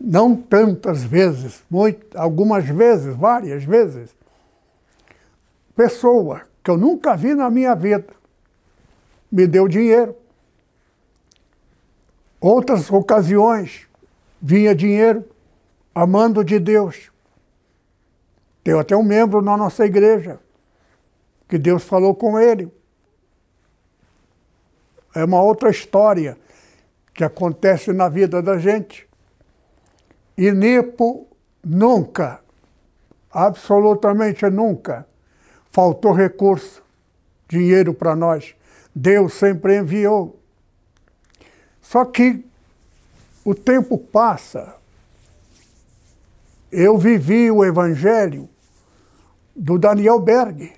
não 0.00 0.36
tantas 0.36 1.02
vezes, 1.02 1.62
muito, 1.68 2.16
algumas 2.16 2.64
vezes, 2.64 3.16
várias 3.16 3.64
vezes, 3.64 4.14
pessoa 5.74 6.42
que 6.62 6.70
eu 6.70 6.76
nunca 6.76 7.16
vi 7.16 7.34
na 7.34 7.50
minha 7.50 7.74
vida 7.74 8.14
me 9.30 9.46
deu 9.46 9.66
dinheiro. 9.66 10.14
Outras 12.40 12.90
ocasiões 12.90 13.86
vinha 14.40 14.74
dinheiro 14.74 15.24
amando 15.94 16.44
de 16.44 16.58
Deus. 16.58 17.10
Tem 18.62 18.78
até 18.78 18.96
um 18.96 19.02
membro 19.02 19.40
na 19.42 19.56
nossa 19.56 19.84
igreja 19.84 20.38
que 21.48 21.58
Deus 21.58 21.82
falou 21.82 22.14
com 22.14 22.38
ele. 22.38 22.72
É 25.14 25.24
uma 25.24 25.42
outra 25.42 25.70
história 25.70 26.38
que 27.12 27.24
acontece 27.24 27.92
na 27.92 28.08
vida 28.08 28.40
da 28.40 28.58
gente. 28.58 29.08
E 30.38 30.52
Nipo 30.52 31.26
nunca, 31.62 32.40
absolutamente 33.30 34.48
nunca, 34.48 35.06
faltou 35.70 36.12
recurso, 36.12 36.82
dinheiro 37.48 37.92
para 37.92 38.14
nós. 38.14 38.54
Deus 38.94 39.34
sempre 39.34 39.78
enviou. 39.78 40.40
Só 41.82 42.04
que 42.04 42.44
o 43.44 43.54
tempo 43.54 43.98
passa. 43.98 44.79
Eu 46.70 46.96
vivi 46.96 47.50
o 47.50 47.64
evangelho 47.64 48.48
do 49.56 49.78
Daniel 49.78 50.20
Berg. 50.20 50.72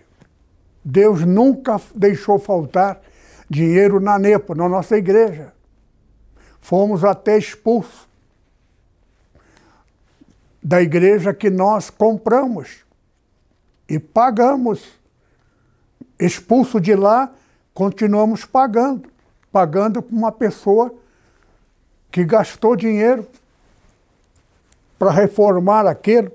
Deus 0.82 1.24
nunca 1.24 1.80
deixou 1.94 2.38
faltar 2.38 3.00
dinheiro 3.48 4.00
na 4.00 4.18
NEPO, 4.18 4.54
na 4.54 4.68
nossa 4.68 4.96
igreja. 4.96 5.52
Fomos 6.60 7.04
até 7.04 7.36
expulsos 7.36 8.08
da 10.62 10.80
igreja 10.80 11.34
que 11.34 11.50
nós 11.50 11.90
compramos 11.90 12.84
e 13.88 13.98
pagamos. 13.98 14.82
Expulso 16.18 16.80
de 16.80 16.94
lá, 16.94 17.32
continuamos 17.74 18.44
pagando. 18.44 19.10
Pagando 19.50 20.00
para 20.00 20.16
uma 20.16 20.32
pessoa 20.32 20.94
que 22.10 22.24
gastou 22.24 22.74
dinheiro 22.76 23.26
para 25.02 25.10
reformar 25.10 25.84
aquilo. 25.84 26.30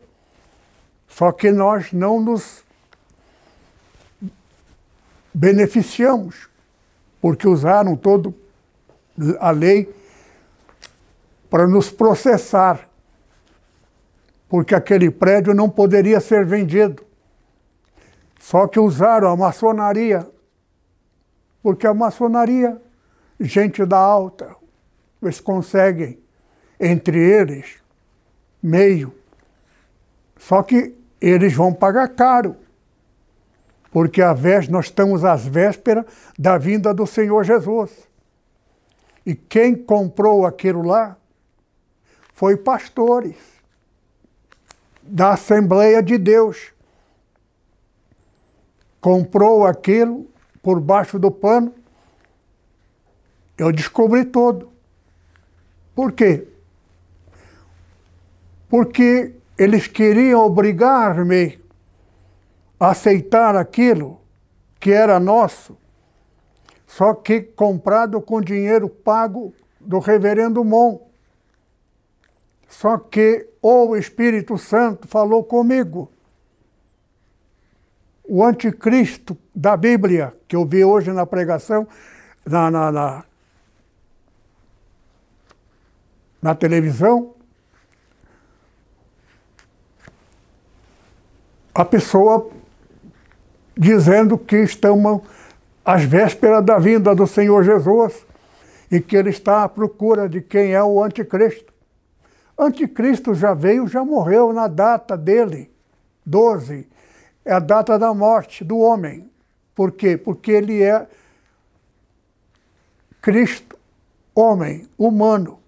Só 1.08 1.32
que 1.32 1.52
nós 1.52 1.94
não 1.94 2.20
nos 2.20 2.66
beneficiamos, 5.34 6.50
porque 7.22 7.48
usaram 7.48 7.96
toda 7.96 8.34
a 9.40 9.52
lei 9.52 9.90
para 11.50 11.66
nos 11.66 11.90
processar, 11.90 12.90
porque 14.50 14.76
aquele 14.76 15.10
prédio 15.10 15.54
não 15.54 15.70
poderia 15.70 16.20
ser 16.20 16.46
vendido. 16.46 17.06
Só 18.38 18.68
que 18.68 18.82
usaram 18.82 19.30
a 19.30 19.38
maçonaria, 19.38 20.30
porque 21.64 21.88
a 21.88 21.94
maçonaria, 21.94 22.82
gente 23.40 23.86
da 23.86 23.98
alta, 23.98 24.54
eles 25.22 25.40
conseguem, 25.40 26.20
entre 26.78 27.18
eles, 27.18 27.87
meio. 28.62 29.14
Só 30.38 30.64
que 30.64 30.96
eles 31.20 31.54
vão 31.54 31.74
pagar 31.74 32.10
caro, 32.10 32.56
porque 33.92 34.22
a 34.22 34.34
vez, 34.34 34.68
nós 34.68 34.86
estamos 34.86 35.26
às 35.26 35.46
vésperas 35.46 36.06
da 36.38 36.58
vinda 36.58 36.94
do 36.94 37.08
Senhor 37.08 37.44
Jesus. 37.44 38.08
E 39.26 39.36
quem 39.36 39.76
comprou 39.76 40.46
aquilo 40.46 40.84
lá 40.84 41.18
foi 42.34 42.56
pastores 42.56 43.36
da 45.02 45.34
Assembleia 45.34 46.04
de 46.04 46.18
Deus. 46.18 46.72
Comprou 49.02 49.66
aquilo 49.66 50.28
por 50.62 50.80
baixo 50.80 51.18
do 51.18 51.32
pano. 51.32 51.74
Eu 53.58 53.72
descobri 53.72 54.26
tudo. 54.26 54.72
Por 55.96 56.12
quê? 56.12 56.48
Porque 58.70 59.34
eles 59.58 59.88
queriam 59.88 60.46
obrigar-me 60.46 61.60
a 62.80 62.92
aceitar 62.92 63.56
aquilo 63.56 64.20
que 64.80 64.92
era 64.92 65.20
nosso, 65.20 65.78
só 66.86 67.14
que 67.14 67.42
comprado 67.42 68.22
com 68.22 68.42
dinheiro 68.42 68.88
pago 68.88 69.54
do 69.80 70.00
reverendo 70.00 70.64
Mon. 70.64 71.00
Só 72.68 72.98
que 72.98 73.50
o 73.62 73.96
Espírito 73.96 74.58
Santo 74.58 75.08
falou 75.08 75.44
comigo. 75.44 76.12
O 78.24 78.44
anticristo 78.44 79.38
da 79.56 79.78
Bíblia, 79.78 80.36
que 80.48 80.56
eu 80.56 80.66
vi 80.66 80.84
hoje 80.84 81.12
na 81.12 81.26
pregação, 81.26 81.88
na, 82.46 82.70
na, 82.70 82.92
na, 82.92 83.24
na 86.42 86.56
televisão, 86.56 87.37
a 91.78 91.86
pessoa 91.86 92.50
dizendo 93.78 94.36
que 94.36 94.56
estamos 94.64 95.22
às 95.86 96.04
vésperas 96.04 96.66
da 96.66 96.80
vinda 96.80 97.14
do 97.14 97.28
Senhor 97.28 97.64
Jesus 97.64 98.26
e 98.92 99.00
que 99.00 99.16
ele 99.16 99.30
está 99.30 99.64
à 99.64 99.70
procura 99.70 100.28
de 100.28 100.42
quem 100.42 100.74
é 100.74 100.84
o 100.84 101.04
anticristo. 101.04 101.72
Anticristo 102.58 103.36
já 103.36 103.54
veio, 103.54 103.88
já 103.88 104.04
morreu 104.04 104.52
na 104.52 104.68
data 104.68 105.16
dele, 105.16 105.72
12. 106.26 106.88
É 107.46 107.54
a 107.54 107.60
data 107.60 108.00
da 108.00 108.12
morte 108.12 108.64
do 108.64 108.80
homem. 108.80 109.30
Por 109.76 109.92
quê? 109.92 110.18
Porque 110.18 110.52
ele 110.52 110.82
é 110.82 111.08
Cristo, 113.22 113.78
homem, 114.34 114.88
humano. 114.98 115.60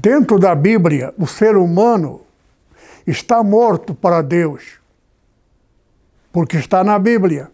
Dentro 0.00 0.38
da 0.38 0.54
Bíblia, 0.54 1.12
o 1.18 1.26
ser 1.26 1.56
humano 1.56 2.20
está 3.04 3.42
morto 3.42 3.92
para 3.92 4.22
Deus, 4.22 4.78
porque 6.32 6.56
está 6.56 6.84
na 6.84 6.96
Bíblia. 7.00 7.50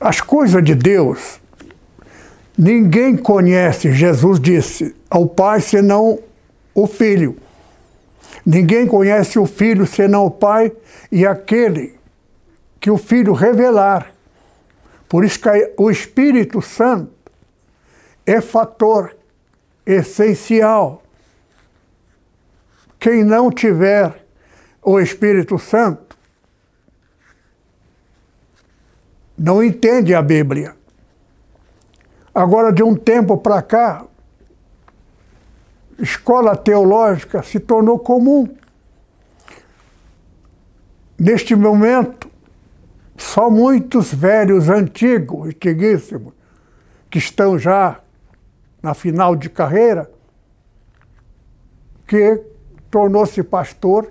As 0.00 0.20
coisas 0.20 0.64
de 0.64 0.74
Deus, 0.74 1.40
ninguém 2.58 3.16
conhece, 3.16 3.92
Jesus 3.92 4.40
disse, 4.40 4.96
ao 5.08 5.28
Pai 5.28 5.60
senão 5.60 6.18
o 6.74 6.88
Filho. 6.88 7.36
Ninguém 8.44 8.84
conhece 8.84 9.38
o 9.38 9.46
Filho 9.46 9.86
senão 9.86 10.26
o 10.26 10.30
Pai 10.32 10.72
e 11.12 11.24
aquele 11.24 11.94
que 12.80 12.90
o 12.90 12.98
Filho 12.98 13.32
revelar. 13.32 14.13
Por 15.14 15.24
isso 15.24 15.38
que 15.38 15.74
o 15.76 15.92
Espírito 15.92 16.60
Santo 16.60 17.14
é 18.26 18.40
fator 18.40 19.16
essencial. 19.86 21.04
Quem 22.98 23.22
não 23.22 23.48
tiver 23.48 24.26
o 24.82 24.98
Espírito 24.98 25.56
Santo 25.56 26.18
não 29.38 29.62
entende 29.62 30.12
a 30.16 30.20
Bíblia. 30.20 30.74
Agora, 32.34 32.72
de 32.72 32.82
um 32.82 32.96
tempo 32.96 33.38
para 33.38 33.62
cá, 33.62 34.04
escola 35.96 36.56
teológica 36.56 37.40
se 37.44 37.60
tornou 37.60 38.00
comum. 38.00 38.52
Neste 41.16 41.54
momento, 41.54 42.33
só 43.16 43.48
muitos 43.48 44.12
velhos, 44.12 44.68
antigos, 44.68 45.48
antiguíssimos, 45.48 46.32
que 47.10 47.18
estão 47.18 47.58
já 47.58 48.00
na 48.82 48.92
final 48.92 49.36
de 49.36 49.48
carreira, 49.48 50.10
que 52.06 52.42
tornou-se 52.90 53.42
pastor 53.42 54.10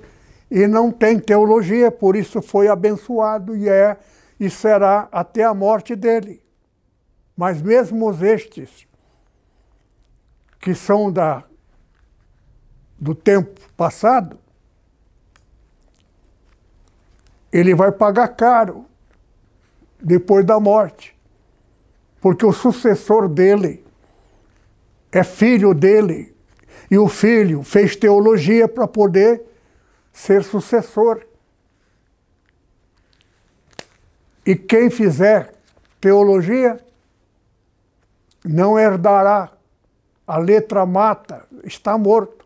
e 0.49 0.67
não 0.67 0.91
tem 0.91 1.19
teologia, 1.19 1.91
por 1.91 2.15
isso 2.15 2.41
foi 2.41 2.67
abençoado 2.67 3.55
e 3.55 3.67
é 3.69 3.97
e 4.39 4.49
será 4.49 5.07
até 5.11 5.43
a 5.43 5.53
morte 5.53 5.95
dele. 5.95 6.41
Mas 7.35 7.61
mesmo 7.61 8.11
estes 8.23 8.87
que 10.59 10.73
são 10.73 11.11
da 11.11 11.43
do 12.97 13.13
tempo 13.13 13.59
passado, 13.75 14.39
ele 17.51 17.75
vai 17.75 17.91
pagar 17.91 18.29
caro 18.29 18.85
depois 20.03 20.45
da 20.45 20.59
morte. 20.59 21.15
Porque 22.19 22.45
o 22.45 22.51
sucessor 22.51 23.29
dele 23.29 23.83
é 25.11 25.23
filho 25.23 25.73
dele. 25.73 26.35
E 26.91 26.97
o 26.97 27.07
filho 27.07 27.63
fez 27.63 27.95
teologia 27.95 28.67
para 28.67 28.87
poder 28.87 29.41
ser 30.11 30.43
sucessor. 30.43 31.25
E 34.45 34.55
quem 34.55 34.89
fizer 34.89 35.53
teologia 36.01 36.79
não 38.43 38.77
herdará. 38.77 39.51
A 40.25 40.37
letra 40.37 40.85
mata, 40.85 41.45
está 41.65 41.97
morto. 41.97 42.45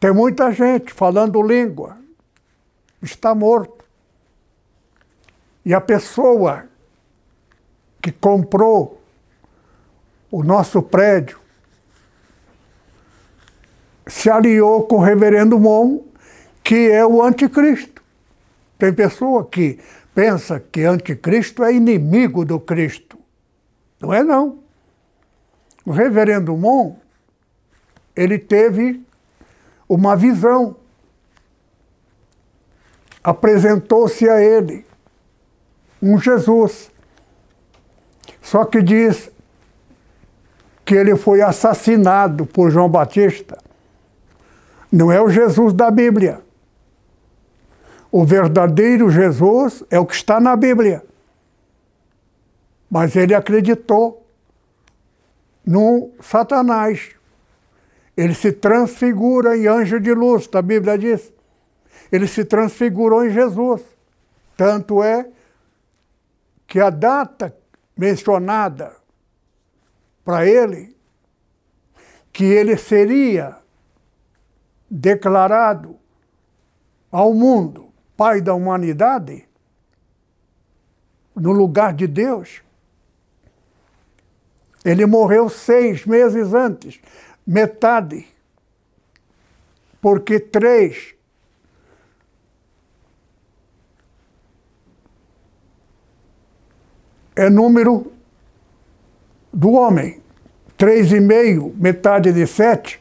Tem 0.00 0.12
muita 0.12 0.50
gente 0.52 0.92
falando 0.92 1.42
língua, 1.42 1.98
está 3.02 3.34
morto. 3.34 3.83
E 5.64 5.72
a 5.72 5.80
pessoa 5.80 6.68
que 8.02 8.12
comprou 8.12 9.00
o 10.30 10.42
nosso 10.42 10.82
prédio 10.82 11.38
se 14.06 14.28
aliou 14.28 14.82
com 14.82 14.96
o 14.96 15.02
reverendo 15.02 15.58
Mon, 15.58 16.00
que 16.62 16.90
é 16.90 17.06
o 17.06 17.22
anticristo. 17.22 18.02
Tem 18.78 18.92
pessoa 18.92 19.46
que 19.46 19.78
pensa 20.14 20.60
que 20.60 20.82
anticristo 20.82 21.64
é 21.64 21.72
inimigo 21.72 22.44
do 22.44 22.60
Cristo. 22.60 23.18
Não 23.98 24.12
é 24.12 24.22
não. 24.22 24.58
O 25.86 25.90
reverendo 25.90 26.56
Mon, 26.56 26.96
ele 28.14 28.38
teve 28.38 29.02
uma 29.88 30.14
visão. 30.14 30.76
Apresentou-se 33.22 34.28
a 34.28 34.42
ele 34.42 34.84
um 36.04 36.18
Jesus. 36.18 36.90
Só 38.42 38.64
que 38.64 38.82
diz 38.82 39.30
que 40.84 40.94
ele 40.94 41.16
foi 41.16 41.40
assassinado 41.40 42.44
por 42.44 42.70
João 42.70 42.88
Batista. 42.88 43.58
Não 44.92 45.10
é 45.10 45.20
o 45.20 45.30
Jesus 45.30 45.72
da 45.72 45.90
Bíblia. 45.90 46.40
O 48.12 48.24
verdadeiro 48.24 49.10
Jesus 49.10 49.82
é 49.90 49.98
o 49.98 50.06
que 50.06 50.14
está 50.14 50.38
na 50.38 50.54
Bíblia. 50.54 51.02
Mas 52.90 53.16
ele 53.16 53.34
acreditou 53.34 54.24
no 55.66 56.10
Satanás. 56.20 57.10
Ele 58.16 58.34
se 58.34 58.52
transfigura 58.52 59.56
em 59.56 59.66
anjo 59.66 59.98
de 59.98 60.12
luz, 60.12 60.48
a 60.52 60.62
Bíblia 60.62 60.98
diz. 60.98 61.32
Ele 62.12 62.28
se 62.28 62.44
transfigurou 62.44 63.24
em 63.24 63.30
Jesus. 63.30 63.82
Tanto 64.56 65.02
é 65.02 65.26
que 66.66 66.80
a 66.80 66.90
data 66.90 67.56
mencionada 67.96 68.96
para 70.24 70.46
ele, 70.46 70.96
que 72.32 72.44
ele 72.44 72.76
seria 72.76 73.56
declarado 74.90 75.98
ao 77.10 77.32
mundo 77.32 77.92
pai 78.16 78.40
da 78.40 78.54
humanidade, 78.54 79.46
no 81.34 81.52
lugar 81.52 81.92
de 81.92 82.06
Deus, 82.06 82.62
ele 84.84 85.04
morreu 85.06 85.48
seis 85.48 86.04
meses 86.04 86.52
antes, 86.52 87.00
metade, 87.46 88.26
porque 90.00 90.38
três 90.38 91.13
é 97.36 97.50
número 97.50 98.12
do 99.52 99.72
homem. 99.72 100.20
Três 100.76 101.12
e 101.12 101.20
meio, 101.20 101.74
metade 101.76 102.32
de 102.32 102.46
sete, 102.46 103.00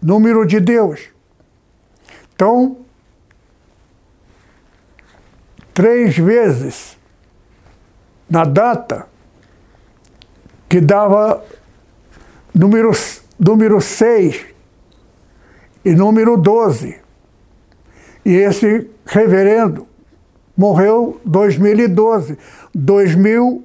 número 0.00 0.46
de 0.46 0.60
Deus. 0.60 1.08
Então, 2.34 2.78
três 5.72 6.16
vezes 6.16 6.98
na 8.28 8.44
data 8.44 9.06
que 10.68 10.80
dava 10.80 11.44
número, 12.54 12.92
número 13.38 13.80
6 13.80 14.46
e 15.84 15.92
número 15.92 16.36
12. 16.36 16.98
E 18.24 18.30
esse 18.30 18.90
reverendo 19.04 19.86
morreu 20.56 21.20
em 21.24 21.30
2012. 21.30 22.38
2000 22.74 23.64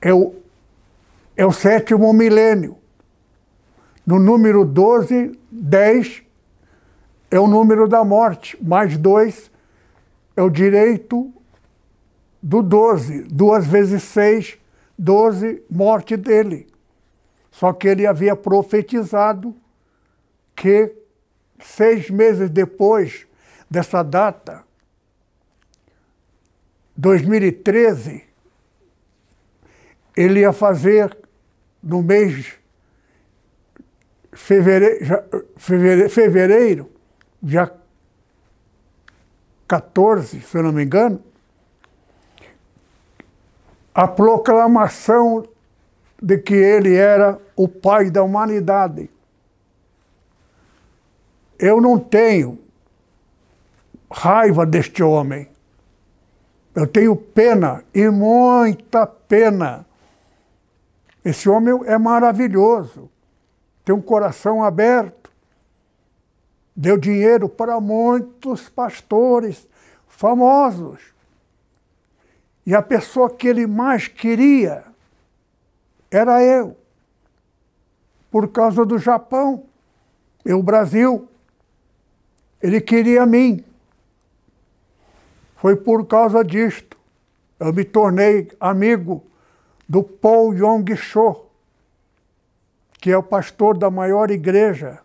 é 0.00 0.12
o, 0.12 0.34
é 1.36 1.46
o 1.46 1.52
sétimo 1.52 2.12
milênio. 2.12 2.76
No 4.06 4.18
número 4.18 4.64
12, 4.64 5.38
10 5.50 6.22
é 7.30 7.38
o 7.38 7.46
número 7.46 7.86
da 7.86 8.02
morte, 8.02 8.56
mais 8.62 8.96
2 8.96 9.50
é 10.36 10.42
o 10.42 10.48
direito 10.48 11.32
do 12.42 12.62
12. 12.62 13.24
Duas 13.24 13.66
vezes 13.66 14.02
6, 14.04 14.56
12, 14.98 15.62
morte 15.70 16.16
dele. 16.16 16.66
Só 17.50 17.72
que 17.72 17.88
ele 17.88 18.06
havia 18.06 18.36
profetizado 18.36 19.54
que 20.54 20.92
seis 21.60 22.08
meses 22.08 22.48
depois 22.48 23.26
dessa 23.68 24.02
data, 24.02 24.64
2013, 26.98 28.24
ele 30.16 30.40
ia 30.40 30.52
fazer 30.52 31.16
no 31.80 32.02
mês 32.02 32.54
fevereiro, 34.32 35.24
fevereiro, 36.10 36.90
dia 37.40 37.72
14, 39.68 40.40
se 40.40 40.56
eu 40.56 40.64
não 40.64 40.72
me 40.72 40.82
engano, 40.82 41.22
a 43.94 44.08
proclamação 44.08 45.48
de 46.20 46.36
que 46.38 46.54
ele 46.54 46.96
era 46.96 47.40
o 47.54 47.68
pai 47.68 48.10
da 48.10 48.24
humanidade. 48.24 49.08
Eu 51.56 51.80
não 51.80 51.96
tenho 51.96 52.58
raiva 54.10 54.66
deste 54.66 55.00
homem. 55.00 55.48
Eu 56.78 56.86
tenho 56.86 57.16
pena 57.16 57.82
e 57.92 58.08
muita 58.08 59.04
pena. 59.04 59.84
Esse 61.24 61.48
homem 61.48 61.76
é 61.86 61.98
maravilhoso, 61.98 63.10
tem 63.84 63.92
um 63.92 64.00
coração 64.00 64.62
aberto, 64.62 65.28
deu 66.76 66.96
dinheiro 66.96 67.48
para 67.48 67.80
muitos 67.80 68.68
pastores 68.68 69.66
famosos. 70.06 71.00
E 72.64 72.76
a 72.76 72.80
pessoa 72.80 73.28
que 73.28 73.48
ele 73.48 73.66
mais 73.66 74.06
queria 74.06 74.84
era 76.08 76.40
eu, 76.44 76.76
por 78.30 78.52
causa 78.52 78.86
do 78.86 78.98
Japão 78.98 79.64
e 80.44 80.52
o 80.52 80.62
Brasil. 80.62 81.28
Ele 82.62 82.80
queria 82.80 83.26
mim. 83.26 83.64
Foi 85.58 85.74
por 85.74 86.06
causa 86.06 86.44
disto. 86.44 86.96
Eu 87.58 87.72
me 87.72 87.84
tornei 87.84 88.48
amigo 88.60 89.24
do 89.88 90.04
Paul 90.04 90.54
Yong-cho, 90.54 91.46
que 93.00 93.10
é 93.10 93.18
o 93.18 93.22
pastor 93.22 93.76
da 93.76 93.90
maior 93.90 94.30
igreja 94.30 95.00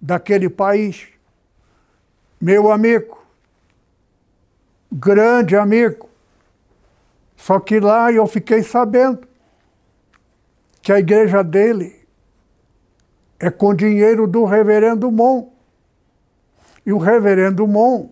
daquele 0.00 0.48
país. 0.48 1.06
Meu 2.40 2.72
amigo, 2.72 3.22
grande 4.90 5.56
amigo. 5.56 6.08
Só 7.36 7.60
que 7.60 7.78
lá 7.78 8.10
eu 8.10 8.26
fiquei 8.26 8.64
sabendo 8.64 9.20
que 10.82 10.92
a 10.92 10.98
igreja 10.98 11.44
dele 11.44 12.04
é 13.38 13.50
com 13.50 13.72
dinheiro 13.72 14.26
do 14.26 14.44
reverendo 14.44 15.12
Mon. 15.12 15.48
E 16.84 16.92
o 16.92 16.98
reverendo 16.98 17.68
Mon 17.68 18.10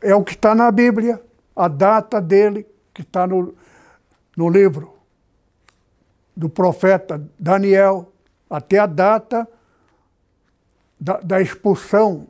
é 0.00 0.14
o 0.14 0.22
que 0.22 0.32
está 0.32 0.54
na 0.54 0.70
Bíblia, 0.70 1.20
a 1.54 1.68
data 1.68 2.20
dele, 2.20 2.66
que 2.94 3.02
está 3.02 3.26
no, 3.26 3.54
no 4.36 4.48
livro 4.48 4.94
do 6.36 6.48
profeta 6.48 7.20
Daniel, 7.38 8.12
até 8.48 8.78
a 8.78 8.86
data 8.86 9.48
da, 10.98 11.18
da 11.20 11.40
expulsão, 11.40 12.28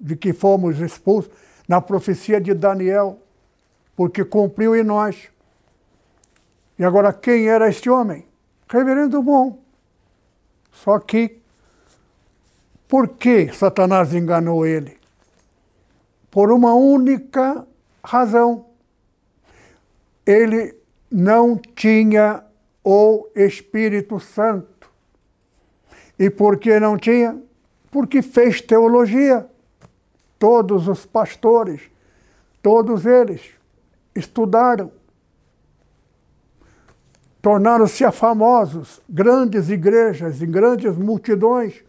de 0.00 0.14
que 0.14 0.32
fomos 0.32 0.78
expulsos, 0.80 1.30
na 1.66 1.80
profecia 1.80 2.40
de 2.40 2.54
Daniel, 2.54 3.18
porque 3.96 4.24
cumpriu 4.24 4.76
em 4.76 4.84
nós. 4.84 5.28
E 6.78 6.84
agora, 6.84 7.12
quem 7.12 7.48
era 7.48 7.68
este 7.68 7.90
homem? 7.90 8.24
Reverendo 8.68 9.22
Mon. 9.22 9.58
Só 10.72 10.98
que, 11.00 11.40
por 12.86 13.08
que 13.08 13.52
Satanás 13.52 14.14
enganou 14.14 14.64
ele? 14.64 14.97
Por 16.30 16.50
uma 16.50 16.74
única 16.74 17.66
razão. 18.04 18.66
Ele 20.26 20.74
não 21.10 21.56
tinha 21.56 22.44
o 22.84 23.28
Espírito 23.34 24.20
Santo. 24.20 24.90
E 26.18 26.28
por 26.28 26.58
que 26.58 26.78
não 26.78 26.98
tinha? 26.98 27.40
Porque 27.90 28.22
fez 28.22 28.60
teologia. 28.60 29.48
Todos 30.38 30.86
os 30.86 31.04
pastores, 31.04 31.80
todos 32.62 33.04
eles 33.04 33.42
estudaram 34.14 34.92
tornaram-se 37.40 38.10
famosos, 38.12 39.00
grandes 39.08 39.70
igrejas 39.70 40.42
e 40.42 40.46
grandes 40.46 40.96
multidões, 40.96 41.82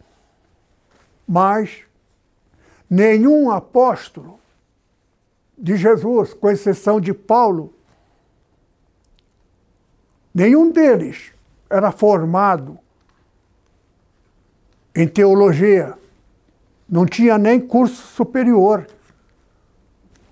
mas 1.26 1.82
nenhum 2.90 3.50
apóstolo 3.52 4.40
de 5.56 5.76
Jesus, 5.76 6.34
com 6.34 6.50
exceção 6.50 7.00
de 7.00 7.14
Paulo, 7.14 7.72
nenhum 10.34 10.72
deles 10.72 11.32
era 11.68 11.92
formado 11.92 12.76
em 14.94 15.06
teologia, 15.06 15.94
não 16.88 17.06
tinha 17.06 17.38
nem 17.38 17.60
curso 17.60 18.08
superior. 18.08 18.88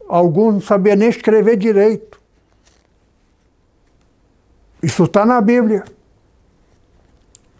Alguns 0.09 0.55
não 0.55 0.61
sabiam 0.61 0.97
nem 0.97 1.09
escrever 1.09 1.57
direito. 1.57 2.21
Isso 4.83 5.05
está 5.05 5.25
na 5.25 5.40
Bíblia. 5.40 5.85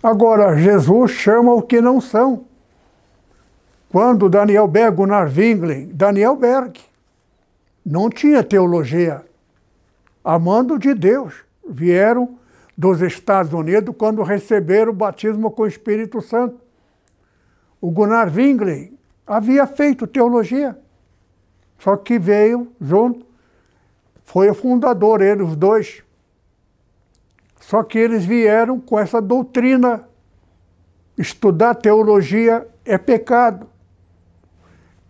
Agora, 0.03 0.57
Jesus 0.57 1.13
chama 1.13 1.53
o 1.53 1.63
que 1.63 1.81
não 1.81 2.01
são. 2.01 2.48
Quando 3.90 4.29
Daniel 4.29 4.68
Berg, 4.68 4.96
Gunnar 4.96 5.33
Winglen, 5.35 5.88
Daniel 5.92 6.37
Berg, 6.37 6.79
não 7.85 8.11
tinha 8.11 8.44
teologia, 8.44 9.24
amando 10.22 10.79
de 10.79 10.92
Deus, 10.92 11.35
vieram 11.66 12.38
dos 12.77 13.01
Estados 13.01 13.53
Unidos 13.53 13.94
quando 13.96 14.22
receberam 14.22 14.92
o 14.92 14.94
batismo 14.94 15.51
com 15.51 15.62
o 15.62 15.66
Espírito 15.66 16.20
Santo. 16.20 16.61
O 17.81 17.90
Gunnar 17.90 18.31
Winglen 18.33 18.98
havia 19.27 19.66
feito 19.66 20.07
teologia, 20.07 20.79
só 21.79 21.96
que 21.96 22.18
veio 22.18 22.70
junto, 22.81 23.27
foi 24.22 24.51
o 24.51 24.55
fundador, 24.55 25.22
ele, 25.22 25.42
os 25.42 25.57
dois, 25.57 26.03
só 27.59 27.83
que 27.83 27.98
eles 27.98 28.24
vieram 28.24 28.79
com 28.79 28.98
essa 28.98 29.20
doutrina. 29.20 30.07
Estudar 31.16 31.74
teologia 31.74 32.66
é 32.85 32.96
pecado. 32.96 33.66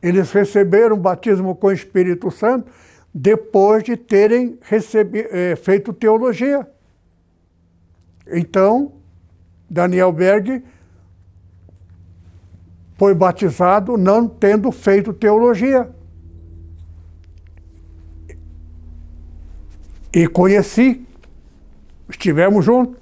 Eles 0.03 0.31
receberam 0.31 0.97
o 0.97 1.01
batismo 1.01 1.55
com 1.55 1.69
o 1.69 1.73
Espírito 1.73 2.31
Santo 2.31 2.71
depois 3.13 3.83
de 3.83 3.97
terem 3.97 4.59
recebido, 4.63 5.29
é, 5.31 5.57
feito 5.57 5.93
teologia. 5.93 6.69
Então, 8.27 8.93
Daniel 9.69 10.13
Berg 10.13 10.63
foi 12.97 13.15
batizado 13.15 13.97
não 13.97 14.29
tendo 14.29 14.71
feito 14.71 15.13
teologia. 15.13 15.91
E 20.13 20.27
conheci 20.27 21.07
estivemos 22.09 22.65
juntos. 22.65 22.97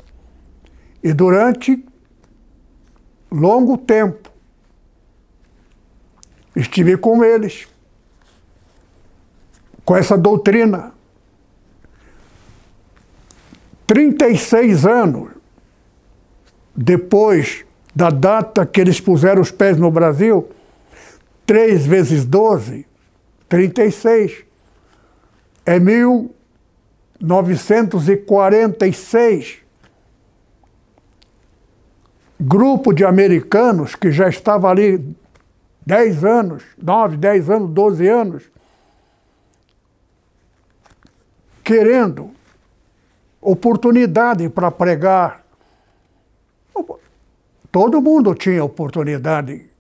E 1.02 1.12
durante 1.12 1.85
longo 3.30 3.78
tempo 3.78 4.30
estive 6.57 6.97
com 6.97 7.23
eles, 7.23 7.69
com 9.85 9.95
essa 9.95 10.16
doutrina. 10.16 10.95
36 13.87 14.87
anos 14.87 15.29
depois 16.75 17.64
da 17.95 18.09
data 18.11 18.66
que 18.66 18.81
eles 18.81 19.01
puseram 19.01 19.40
os 19.40 19.53
pés 19.53 19.77
no 19.77 19.88
Brasil, 19.90 20.49
3 21.47 21.87
vezes 21.87 22.25
12, 22.25 22.85
36. 23.49 24.45
É 25.64 25.79
mil 25.79 26.35
1946, 27.21 29.59
grupo 32.38 32.92
de 32.92 33.03
americanos 33.05 33.95
que 33.95 34.11
já 34.11 34.29
estava 34.29 34.69
ali 34.69 35.16
10 35.87 36.25
anos, 36.25 36.64
9, 36.77 37.16
10 37.16 37.51
anos, 37.51 37.70
12 37.70 38.09
anos, 38.09 38.42
querendo 41.62 42.31
oportunidade 43.40 44.49
para 44.49 44.70
pregar. 44.70 45.44
Todo 47.70 48.01
mundo 48.01 48.35
tinha 48.35 48.64
oportunidade. 48.64 49.70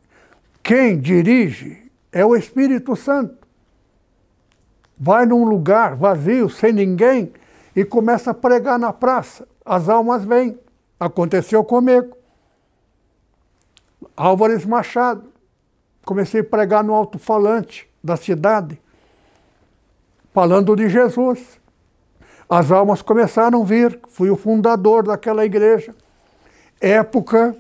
Quem 0.62 0.98
dirige 0.98 1.90
é 2.12 2.24
o 2.24 2.36
Espírito 2.36 2.94
Santo 2.94 3.46
vai 4.98 5.26
num 5.26 5.44
lugar 5.44 5.94
vazio, 5.94 6.48
sem 6.48 6.72
ninguém, 6.72 7.32
e 7.74 7.84
começa 7.84 8.30
a 8.30 8.34
pregar 8.34 8.78
na 8.78 8.92
praça. 8.92 9.46
As 9.64 9.88
almas 9.88 10.24
vêm. 10.24 10.58
Aconteceu 10.98 11.62
comigo. 11.62 12.16
Álvares 14.16 14.64
Machado. 14.64 15.35
Comecei 16.06 16.40
a 16.40 16.44
pregar 16.44 16.84
no 16.84 16.94
alto-falante 16.94 17.90
da 18.02 18.16
cidade, 18.16 18.80
falando 20.32 20.76
de 20.76 20.88
Jesus. 20.88 21.60
As 22.48 22.70
almas 22.70 23.02
começaram 23.02 23.60
a 23.60 23.64
vir. 23.64 23.98
Fui 24.08 24.30
o 24.30 24.36
fundador 24.36 25.02
daquela 25.02 25.44
igreja. 25.44 25.92
Época 26.80 27.56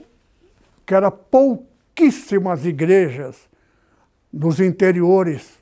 que 0.86 0.94
era 0.94 1.10
pouquíssimas 1.10 2.64
igrejas 2.64 3.36
nos 4.32 4.60
interiores 4.60 5.58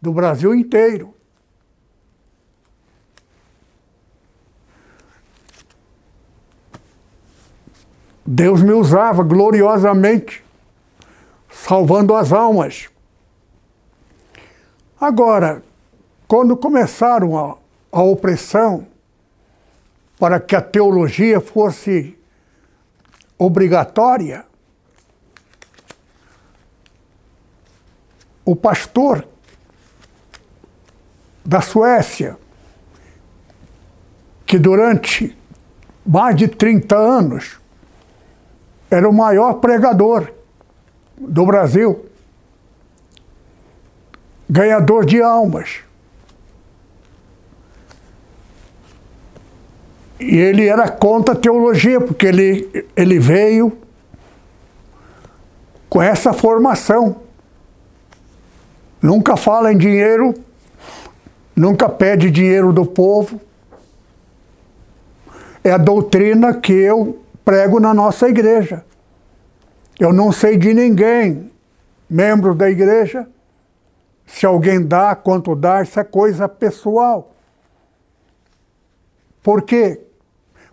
do 0.00 0.14
Brasil 0.14 0.54
inteiro. 0.54 1.14
Deus 8.24 8.62
me 8.62 8.72
usava 8.72 9.22
gloriosamente, 9.22 10.42
salvando 11.52 12.14
as 12.14 12.32
almas. 12.32 12.88
Agora, 15.00 15.62
quando 16.26 16.56
começaram 16.56 17.36
a, 17.38 17.56
a 17.92 18.02
opressão, 18.02 18.86
para 20.18 20.40
que 20.40 20.56
a 20.56 20.62
teologia 20.62 21.40
fosse 21.40 22.16
obrigatória, 23.36 24.46
o 28.44 28.56
pastor 28.56 29.26
da 31.44 31.60
Suécia, 31.60 32.38
que 34.46 34.58
durante 34.58 35.36
mais 36.06 36.36
de 36.36 36.48
30 36.48 36.96
anos 36.96 37.60
era 38.90 39.08
o 39.08 39.12
maior 39.12 39.54
pregador 39.54 40.32
do 41.16 41.46
Brasil, 41.46 42.06
ganhador 44.48 45.04
de 45.04 45.20
almas. 45.22 45.80
E 50.18 50.36
ele 50.36 50.66
era 50.66 50.88
contra 50.88 51.34
a 51.34 51.38
teologia, 51.38 52.00
porque 52.00 52.26
ele, 52.26 52.86
ele 52.94 53.18
veio 53.18 53.76
com 55.88 56.00
essa 56.00 56.32
formação. 56.32 57.22
Nunca 59.00 59.36
fala 59.36 59.72
em 59.72 59.76
dinheiro 59.76 60.34
nunca 61.56 61.88
pede 61.88 62.30
dinheiro 62.30 62.72
do 62.72 62.84
povo. 62.84 63.40
É 65.62 65.70
a 65.70 65.78
doutrina 65.78 66.54
que 66.54 66.72
eu 66.72 67.22
prego 67.44 67.78
na 67.78 67.94
nossa 67.94 68.28
igreja. 68.28 68.84
Eu 69.98 70.12
não 70.12 70.32
sei 70.32 70.56
de 70.56 70.72
ninguém, 70.72 71.50
membro 72.08 72.54
da 72.54 72.68
igreja, 72.70 73.28
se 74.26 74.46
alguém 74.46 74.84
dá, 74.84 75.14
quanto 75.14 75.54
dá, 75.54 75.82
isso 75.82 76.00
é 76.00 76.04
coisa 76.04 76.48
pessoal. 76.48 77.34
Por 79.42 79.62
quê? 79.62 80.00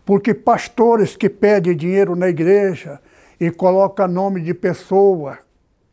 Porque 0.05 0.33
pastores 0.33 1.15
que 1.15 1.29
pedem 1.29 1.75
dinheiro 1.75 2.15
na 2.15 2.29
igreja 2.29 2.99
e 3.39 3.51
colocam 3.51 4.07
nome 4.07 4.41
de 4.41 4.53
pessoa 4.53 5.39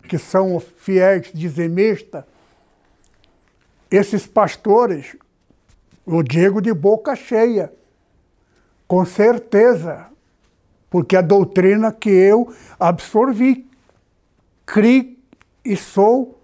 que 0.08 0.18
são 0.18 0.60
fiéis 0.60 1.30
dizimistas, 1.32 2.24
esses 3.90 4.26
pastores, 4.26 5.16
eu 6.06 6.22
digo 6.22 6.60
de 6.60 6.72
boca 6.72 7.16
cheia, 7.16 7.72
com 8.86 9.04
certeza, 9.04 10.06
porque 10.96 11.14
a 11.14 11.20
doutrina 11.20 11.92
que 11.92 12.08
eu 12.08 12.50
absorvi, 12.80 13.68
criei 14.64 15.18
e 15.62 15.76
sou 15.76 16.40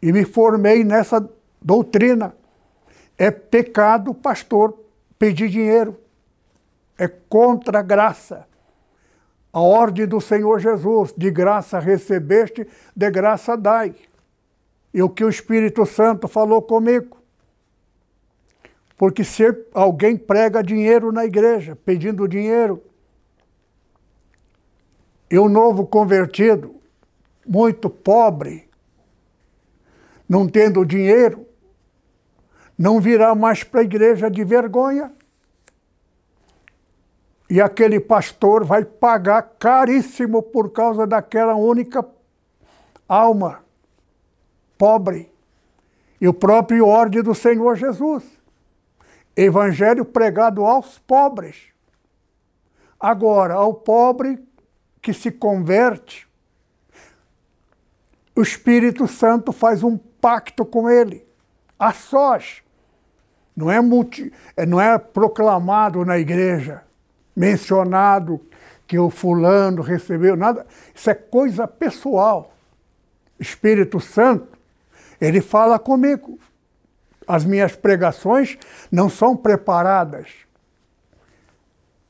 e 0.00 0.12
me 0.12 0.24
formei 0.24 0.84
nessa 0.84 1.28
doutrina. 1.60 2.36
É 3.18 3.32
pecado 3.32 4.14
pastor 4.14 4.78
pedir 5.18 5.48
dinheiro. 5.48 5.98
É 6.96 7.08
contra 7.08 7.80
a 7.80 7.82
graça. 7.82 8.46
A 9.52 9.58
ordem 9.58 10.06
do 10.06 10.20
Senhor 10.20 10.60
Jesus, 10.60 11.12
de 11.16 11.28
graça 11.32 11.80
recebeste, 11.80 12.68
de 12.94 13.10
graça 13.10 13.56
dai. 13.56 13.92
E 14.92 15.02
o 15.02 15.08
que 15.08 15.24
o 15.24 15.28
Espírito 15.28 15.84
Santo 15.84 16.28
falou 16.28 16.62
comigo. 16.62 17.16
Porque 18.96 19.24
se 19.24 19.42
alguém 19.74 20.16
prega 20.16 20.62
dinheiro 20.62 21.10
na 21.10 21.24
igreja, 21.24 21.74
pedindo 21.84 22.28
dinheiro, 22.28 22.80
e 25.30 25.38
o 25.38 25.48
novo 25.48 25.86
convertido, 25.86 26.74
muito 27.46 27.90
pobre, 27.90 28.68
não 30.28 30.48
tendo 30.48 30.84
dinheiro, 30.84 31.46
não 32.78 33.00
virá 33.00 33.34
mais 33.34 33.62
para 33.62 33.80
a 33.80 33.84
igreja 33.84 34.30
de 34.30 34.42
vergonha. 34.44 35.12
E 37.48 37.60
aquele 37.60 38.00
pastor 38.00 38.64
vai 38.64 38.84
pagar 38.84 39.42
caríssimo 39.58 40.42
por 40.42 40.70
causa 40.70 41.06
daquela 41.06 41.54
única 41.54 42.04
alma 43.08 43.64
pobre. 44.78 45.30
E 46.20 46.26
o 46.26 46.34
próprio 46.34 46.86
ordem 46.86 47.22
do 47.22 47.34
Senhor 47.34 47.76
Jesus. 47.76 48.24
Evangelho 49.36 50.04
pregado 50.04 50.64
aos 50.64 50.98
pobres. 50.98 51.68
Agora, 52.98 53.54
ao 53.54 53.74
pobre 53.74 54.42
que 55.04 55.12
se 55.12 55.30
converte, 55.30 56.26
o 58.34 58.40
Espírito 58.40 59.06
Santo 59.06 59.52
faz 59.52 59.82
um 59.82 59.98
pacto 59.98 60.64
com 60.64 60.88
ele, 60.88 61.26
a 61.78 61.92
sós. 61.92 62.62
Não 63.54 63.70
é, 63.70 63.82
multi, 63.82 64.32
não 64.66 64.80
é 64.80 64.96
proclamado 64.96 66.06
na 66.06 66.18
igreja, 66.18 66.82
mencionado 67.36 68.40
que 68.86 68.98
o 68.98 69.10
fulano 69.10 69.82
recebeu, 69.82 70.36
nada. 70.36 70.66
Isso 70.94 71.10
é 71.10 71.14
coisa 71.14 71.68
pessoal. 71.68 72.54
Espírito 73.38 74.00
Santo, 74.00 74.58
ele 75.20 75.42
fala 75.42 75.78
comigo. 75.78 76.38
As 77.28 77.44
minhas 77.44 77.76
pregações 77.76 78.56
não 78.90 79.10
são 79.10 79.36
preparadas. 79.36 80.43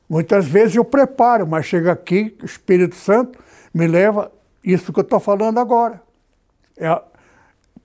Muitas 0.07 0.45
vezes 0.45 0.75
eu 0.75 0.85
preparo, 0.85 1.47
mas 1.47 1.65
chega 1.65 1.91
aqui, 1.91 2.37
o 2.41 2.45
Espírito 2.45 2.95
Santo 2.95 3.39
me 3.73 3.87
leva 3.87 4.31
isso 4.63 4.93
que 4.93 4.99
eu 4.99 5.03
estou 5.03 5.19
falando 5.19 5.59
agora. 5.59 6.01
É 6.77 6.87
a 6.87 7.01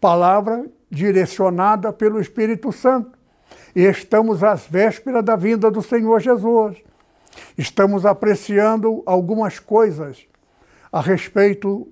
palavra 0.01 0.67
direcionada 0.91 1.93
pelo 1.93 2.21
Espírito 2.21 2.73
Santo. 2.73 3.19
E 3.75 3.83
estamos 3.83 4.43
às 4.43 4.67
vésperas 4.67 5.25
da 5.25 5.37
vinda 5.37 5.71
do 5.71 5.83
Senhor 5.83 6.21
Jesus. 6.21 6.77
Estamos 7.57 8.05
apreciando 8.05 9.03
algumas 9.07 9.59
coisas 9.59 10.27
a 10.93 11.01
respeito 11.01 11.89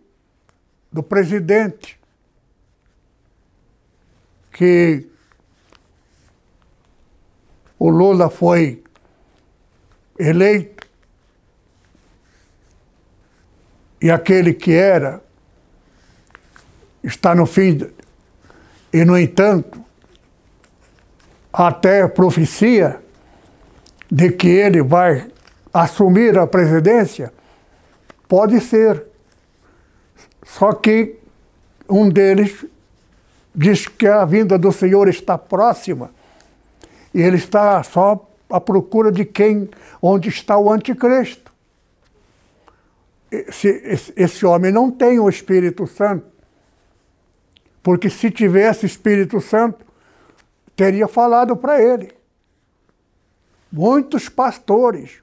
do 0.91 1.03
presidente, 1.03 1.99
que 4.53 5.09
o 7.79 7.91
Lula 7.91 8.29
foi 8.29 8.83
eleito 10.19 10.87
e 14.01 14.11
aquele 14.11 14.55
que 14.55 14.73
era 14.73 15.23
está 17.03 17.35
no 17.35 17.47
fim. 17.47 17.91
E, 18.93 19.05
no 19.05 19.19
entanto, 19.19 19.85
até 21.53 22.07
profecia 22.09 23.01
de 24.11 24.31
que 24.31 24.49
ele 24.49 24.83
vai 24.83 25.31
assumir 25.73 26.39
a 26.39 26.47
presidência, 26.47 27.33
pode 28.27 28.61
ser. 28.61 29.05
Só 30.45 30.73
que 30.73 31.19
um 31.89 32.09
deles 32.09 32.65
diz 33.55 33.87
que 33.87 34.07
a 34.07 34.25
vinda 34.25 34.59
do 34.59 34.73
Senhor 34.73 35.09
está 35.09 35.37
próxima 35.37 36.11
e 37.13 37.21
ele 37.21 37.37
está 37.37 37.83
só 37.83 38.28
à 38.49 38.61
procura 38.61 39.13
de 39.13 39.25
quem, 39.25 39.69
onde 40.01 40.29
está 40.29 40.59
o 40.59 40.71
anticristo. 40.71 41.53
Esse, 43.31 43.69
esse, 43.69 44.13
esse 44.17 44.47
homem 44.47 44.73
não 44.73 44.91
tem 44.91 45.19
o 45.19 45.29
Espírito 45.29 45.87
Santo, 45.87 46.27
porque 47.83 48.09
se 48.09 48.31
tivesse 48.31 48.87
Espírito 48.87 49.41
Santo, 49.41 49.85
teria 50.75 51.07
falado 51.07 51.57
para 51.57 51.83
ele. 51.83 52.13
Muitos 53.71 54.29
pastores 54.29 55.23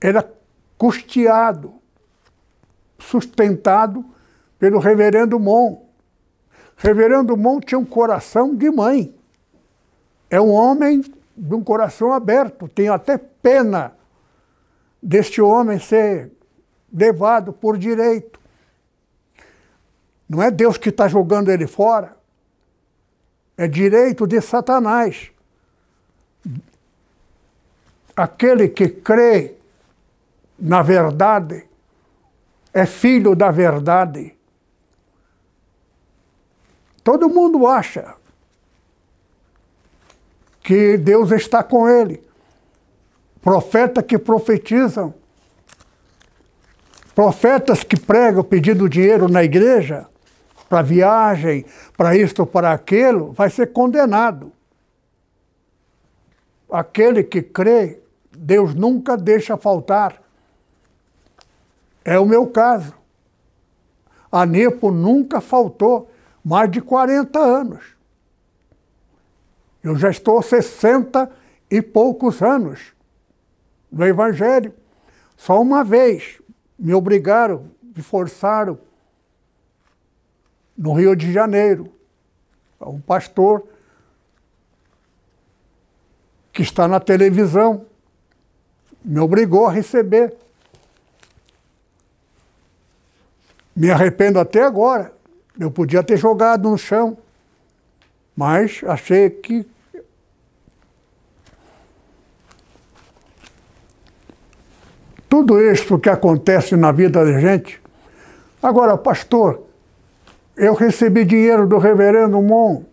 era 0.00 0.30
custeado, 0.76 1.74
sustentado 2.98 4.04
pelo 4.58 4.78
reverendo 4.78 5.40
Mon. 5.40 5.86
Reverendo 6.76 7.36
Mon 7.36 7.60
tinha 7.60 7.78
um 7.78 7.84
coração 7.84 8.54
de 8.54 8.70
mãe. 8.70 9.13
É 10.34 10.40
um 10.40 10.50
homem 10.50 11.00
de 11.36 11.54
um 11.54 11.62
coração 11.62 12.12
aberto. 12.12 12.66
Tenho 12.66 12.92
até 12.92 13.16
pena 13.16 13.92
deste 15.00 15.40
homem 15.40 15.78
ser 15.78 16.32
levado 16.92 17.52
por 17.52 17.78
direito. 17.78 18.40
Não 20.28 20.42
é 20.42 20.50
Deus 20.50 20.76
que 20.76 20.88
está 20.88 21.06
jogando 21.06 21.52
ele 21.52 21.68
fora. 21.68 22.16
É 23.56 23.68
direito 23.68 24.26
de 24.26 24.40
Satanás. 24.40 25.30
Aquele 28.16 28.68
que 28.68 28.88
crê 28.88 29.54
na 30.58 30.82
verdade 30.82 31.64
é 32.72 32.84
filho 32.86 33.36
da 33.36 33.52
verdade. 33.52 34.36
Todo 37.04 37.28
mundo 37.28 37.68
acha 37.68 38.16
que 40.64 40.96
Deus 40.96 41.30
está 41.30 41.62
com 41.62 41.86
ele. 41.86 42.22
Profetas 43.42 44.02
que 44.02 44.16
profetizam, 44.16 45.12
profetas 47.14 47.84
que 47.84 48.00
pregam 48.00 48.42
pedindo 48.42 48.88
dinheiro 48.88 49.28
na 49.28 49.44
igreja, 49.44 50.06
para 50.66 50.80
viagem, 50.80 51.66
para 51.94 52.16
isto 52.16 52.40
ou 52.40 52.46
para 52.46 52.72
aquilo, 52.72 53.32
vai 53.32 53.50
ser 53.50 53.72
condenado. 53.72 54.50
Aquele 56.72 57.22
que 57.22 57.42
crê, 57.42 58.00
Deus 58.32 58.74
nunca 58.74 59.18
deixa 59.18 59.58
faltar. 59.58 60.20
É 62.02 62.18
o 62.18 62.24
meu 62.24 62.46
caso. 62.46 62.94
A 64.32 64.46
NEPO 64.46 64.90
nunca 64.90 65.42
faltou 65.42 66.10
mais 66.42 66.70
de 66.70 66.80
40 66.80 67.38
anos. 67.38 67.93
Eu 69.84 69.96
já 69.96 70.08
estou 70.08 70.40
60 70.40 71.30
e 71.70 71.82
poucos 71.82 72.40
anos 72.40 72.94
no 73.92 74.06
Evangelho. 74.06 74.72
Só 75.36 75.60
uma 75.60 75.84
vez 75.84 76.40
me 76.78 76.94
obrigaram, 76.94 77.70
me 77.82 78.02
forçaram, 78.02 78.78
no 80.76 80.94
Rio 80.94 81.14
de 81.14 81.30
Janeiro. 81.30 81.92
Um 82.80 82.98
pastor 82.98 83.68
que 86.50 86.62
está 86.62 86.88
na 86.88 86.98
televisão 86.98 87.84
me 89.04 89.20
obrigou 89.20 89.66
a 89.66 89.70
receber. 89.70 90.34
Me 93.76 93.90
arrependo 93.90 94.40
até 94.40 94.62
agora. 94.62 95.12
Eu 95.60 95.70
podia 95.70 96.02
ter 96.02 96.16
jogado 96.16 96.68
no 96.68 96.76
chão 96.76 97.16
Mas 98.34 98.80
achei 98.84 99.30
que 99.30 99.64
tudo 105.34 105.60
isso 105.60 105.98
que 105.98 106.08
acontece 106.08 106.76
na 106.76 106.92
vida 106.92 107.24
da 107.24 107.40
gente. 107.40 107.82
Agora, 108.62 108.96
pastor, 108.96 109.64
eu 110.56 110.74
recebi 110.74 111.24
dinheiro 111.24 111.66
do 111.66 111.76
reverendo 111.76 112.40
Mon. 112.40 112.84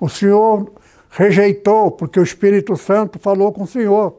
O 0.00 0.08
senhor 0.08 0.72
rejeitou, 1.08 1.92
porque 1.92 2.18
o 2.18 2.24
Espírito 2.24 2.76
Santo 2.76 3.16
falou 3.20 3.52
com 3.52 3.62
o 3.62 3.66
senhor. 3.68 4.16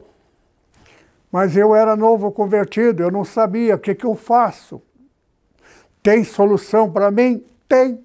Mas 1.30 1.54
eu 1.54 1.74
era 1.74 1.94
novo 1.94 2.32
convertido, 2.32 3.02
eu 3.02 3.10
não 3.10 3.26
sabia 3.26 3.74
o 3.74 3.78
que, 3.78 3.94
que 3.94 4.06
eu 4.06 4.14
faço. 4.14 4.80
Tem 6.02 6.24
solução 6.24 6.90
para 6.90 7.10
mim? 7.10 7.44
Tem. 7.68 8.02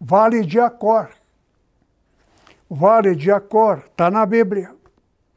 Vale 0.00 0.46
de 0.46 0.58
Acor. 0.58 1.10
Vale 2.70 3.14
de 3.14 3.30
Acor 3.30 3.82
está 3.84 4.10
na 4.10 4.24
Bíblia 4.24 4.70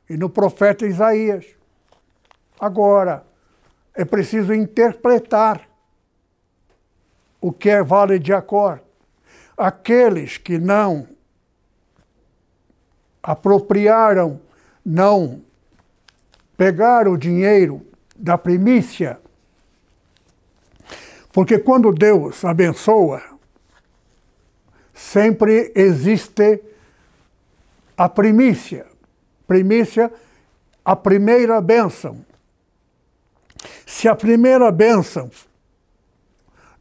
e 0.10 0.16
no 0.16 0.30
profeta 0.30 0.88
Isaías. 0.88 1.57
Agora, 2.60 3.26
é 3.93 4.03
preciso 4.05 4.53
interpretar 4.53 5.68
o 7.39 7.51
que 7.51 7.70
é 7.70 7.84
Vale 7.84 8.20
de 8.20 8.34
Acor. 8.34 8.80
Aqueles 9.55 10.38
que 10.38 10.58
não 10.58 11.08
apropriaram, 13.22 14.39
não 14.86 15.41
pegaram 16.55 17.14
o 17.14 17.18
dinheiro 17.18 17.86
da 18.16 18.38
primícia, 18.38 19.20
porque 21.32 21.60
quando 21.60 21.91
Deus 21.91 22.43
abençoa, 22.43 23.22
sempre 24.93 25.72
existe 25.76 26.64
a 27.95 28.10
primícia. 28.10 28.88
Primícia, 29.45 30.12
a 30.84 30.95
primeira 30.95 31.62
bênção. 31.62 32.26
Se 33.88 34.10
a 34.10 34.14
primeira 34.14 34.70
bênção 34.70 35.32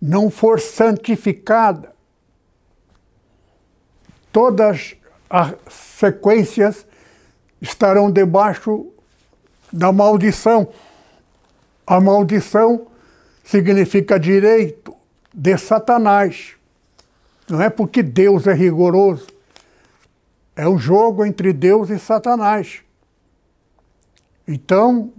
não 0.02 0.28
for 0.28 0.60
santificada, 0.60 1.94
todas 4.32 4.96
as 5.30 5.54
sequências 5.70 6.84
estarão 7.62 8.10
debaixo 8.10 8.92
da 9.72 9.92
maldição. 9.92 10.68
A 11.86 12.00
maldição 12.00 12.88
significa 13.44 14.18
direito 14.18 14.92
de 15.32 15.56
Satanás. 15.56 16.56
Não 17.48 17.62
é 17.62 17.70
porque 17.70 18.02
Deus 18.02 18.48
é 18.48 18.52
rigoroso. 18.52 19.28
É 20.56 20.68
um 20.68 20.76
jogo 20.76 21.24
entre 21.24 21.52
Deus 21.52 21.88
e 21.88 22.00
Satanás. 22.00 22.80
Então, 24.46 25.12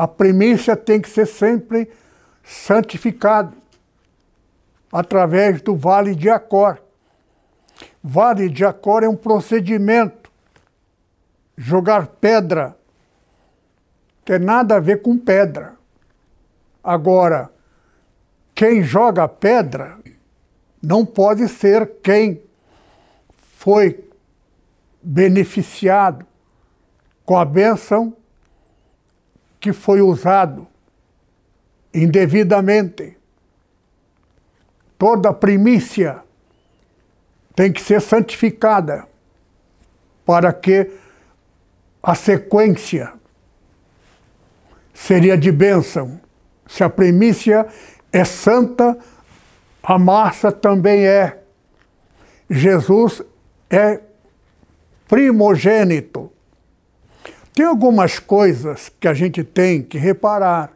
a 0.00 0.08
primícia 0.08 0.74
tem 0.74 0.98
que 0.98 1.10
ser 1.10 1.26
sempre 1.26 1.92
santificada 2.42 3.52
através 4.90 5.60
do 5.60 5.76
Vale 5.76 6.14
de 6.14 6.30
Acor. 6.30 6.78
Vale 8.02 8.48
de 8.48 8.64
Acor 8.64 9.04
é 9.04 9.08
um 9.10 9.14
procedimento. 9.14 10.32
Jogar 11.54 12.06
pedra 12.06 12.74
tem 14.24 14.38
nada 14.38 14.76
a 14.76 14.80
ver 14.80 15.02
com 15.02 15.18
pedra. 15.18 15.74
Agora, 16.82 17.50
quem 18.54 18.82
joga 18.82 19.28
pedra 19.28 19.98
não 20.82 21.04
pode 21.04 21.46
ser 21.46 21.98
quem 22.02 22.40
foi 23.58 24.02
beneficiado 25.02 26.26
com 27.22 27.36
a 27.36 27.44
bênção 27.44 28.16
que 29.60 29.72
foi 29.72 30.00
usado 30.00 30.66
indevidamente. 31.92 33.16
Toda 34.98 35.32
primícia 35.32 36.22
tem 37.54 37.72
que 37.72 37.80
ser 37.80 38.00
santificada 38.00 39.06
para 40.24 40.52
que 40.52 40.90
a 42.02 42.14
sequência 42.14 43.12
seria 44.94 45.36
de 45.36 45.52
bênção. 45.52 46.20
Se 46.66 46.82
a 46.84 46.88
primícia 46.88 47.66
é 48.12 48.24
santa, 48.24 48.96
a 49.82 49.98
massa 49.98 50.52
também 50.52 51.06
é. 51.06 51.42
Jesus 52.48 53.22
é 53.68 54.00
primogênito. 55.08 56.32
Tem 57.60 57.66
algumas 57.66 58.18
coisas 58.18 58.90
que 58.98 59.06
a 59.06 59.12
gente 59.12 59.44
tem 59.44 59.82
que 59.82 59.98
reparar. 59.98 60.72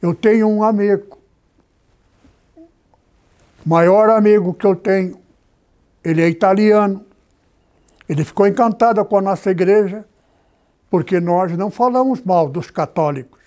Eu 0.00 0.14
tenho 0.14 0.48
um 0.48 0.62
amigo, 0.62 1.18
maior 3.62 4.08
amigo 4.08 4.54
que 4.54 4.66
eu 4.66 4.74
tenho, 4.74 5.20
ele 6.02 6.22
é 6.22 6.30
italiano. 6.30 7.04
Ele 8.08 8.24
ficou 8.24 8.46
encantado 8.46 9.04
com 9.04 9.18
a 9.18 9.20
nossa 9.20 9.50
igreja, 9.50 10.02
porque 10.88 11.20
nós 11.20 11.54
não 11.58 11.70
falamos 11.70 12.22
mal 12.22 12.48
dos 12.48 12.70
católicos. 12.70 13.42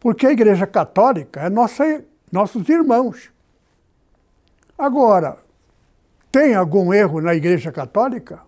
Porque 0.00 0.26
a 0.26 0.32
igreja 0.32 0.66
católica 0.66 1.42
é 1.42 1.50
nossa, 1.50 2.02
nossos 2.32 2.66
irmãos. 2.66 3.30
Agora, 4.78 5.36
tem 6.32 6.54
algum 6.54 6.94
erro 6.94 7.20
na 7.20 7.34
igreja 7.34 7.70
católica? 7.70 8.40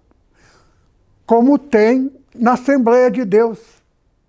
Como 1.27 1.59
tem 1.59 2.22
na 2.35 2.53
Assembleia 2.53 3.11
de 3.11 3.25
Deus. 3.25 3.59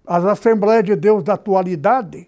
As 0.06 0.26
Assembleias 0.26 0.84
de 0.84 0.96
Deus 0.96 1.24
da 1.24 1.34
atualidade 1.34 2.28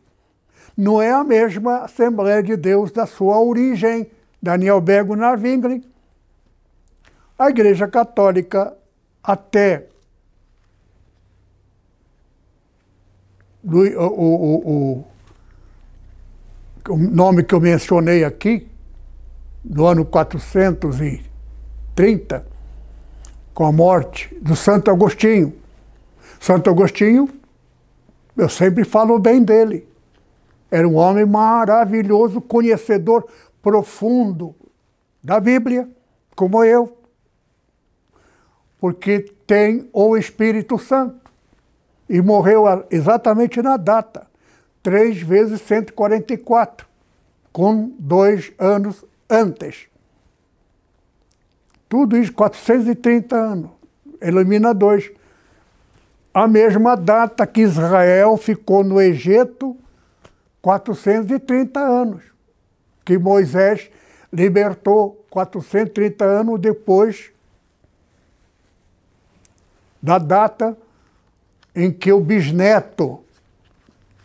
não 0.78 1.01
é 1.01 1.11
a 1.11 1.23
mesma 1.23 1.80
Assembleia 1.80 2.43
de 2.43 2.55
Deus 2.55 2.91
da 2.91 3.05
sua 3.05 3.38
origem, 3.39 4.07
Daniel 4.41 4.80
Bego 4.82 5.15
Narvingli. 5.15 5.84
A 7.38 7.49
Igreja 7.49 7.86
Católica, 7.88 8.73
até 9.23 9.88
o, 13.63 13.78
o, 13.78 14.69
o, 14.69 15.05
o 16.89 16.97
nome 16.97 17.43
que 17.43 17.53
eu 17.53 17.59
mencionei 17.59 18.23
aqui, 18.23 18.67
no 19.63 19.86
ano 19.86 20.03
430, 20.05 22.45
com 23.53 23.65
a 23.65 23.71
morte 23.71 24.36
do 24.41 24.55
Santo 24.55 24.89
Agostinho. 24.91 25.64
Santo 26.45 26.69
Agostinho, 26.69 27.27
eu 28.37 28.47
sempre 28.47 28.83
falo 28.83 29.17
bem 29.17 29.41
dele. 29.41 29.87
Era 30.69 30.87
um 30.87 30.93
homem 30.93 31.25
maravilhoso, 31.25 32.39
conhecedor 32.39 33.27
profundo 33.63 34.53
da 35.23 35.39
Bíblia, 35.39 35.89
como 36.35 36.63
eu 36.63 36.95
porque 38.79 39.21
tem 39.47 39.89
o 39.91 40.15
Espírito 40.15 40.77
Santo. 40.77 41.31
E 42.07 42.21
morreu 42.21 42.65
exatamente 42.91 43.59
na 43.59 43.75
data, 43.75 44.27
3 44.83 45.19
vezes 45.23 45.61
144, 45.61 46.85
com 47.51 47.91
dois 47.97 48.53
anos 48.59 49.03
antes. 49.27 49.87
Tudo 51.89 52.15
isso, 52.15 52.31
430 52.33 53.35
anos. 53.35 53.71
Elimina 54.21 54.75
dois. 54.75 55.11
A 56.36 56.49
mesma 56.49 56.97
data 56.97 57.47
que 57.47 57.61
Israel 57.61 58.36
ficou 58.36 58.83
no 58.83 58.99
Egito, 58.99 59.77
430 60.61 61.79
anos. 61.79 62.23
Que 63.05 63.17
Moisés 63.17 63.89
libertou 64.33 65.25
430 65.29 66.25
anos 66.25 66.59
depois 66.59 67.31
da 70.01 70.17
data 70.17 70.77
em 71.73 71.89
que 71.89 72.11
o 72.11 72.19
bisneto 72.19 73.23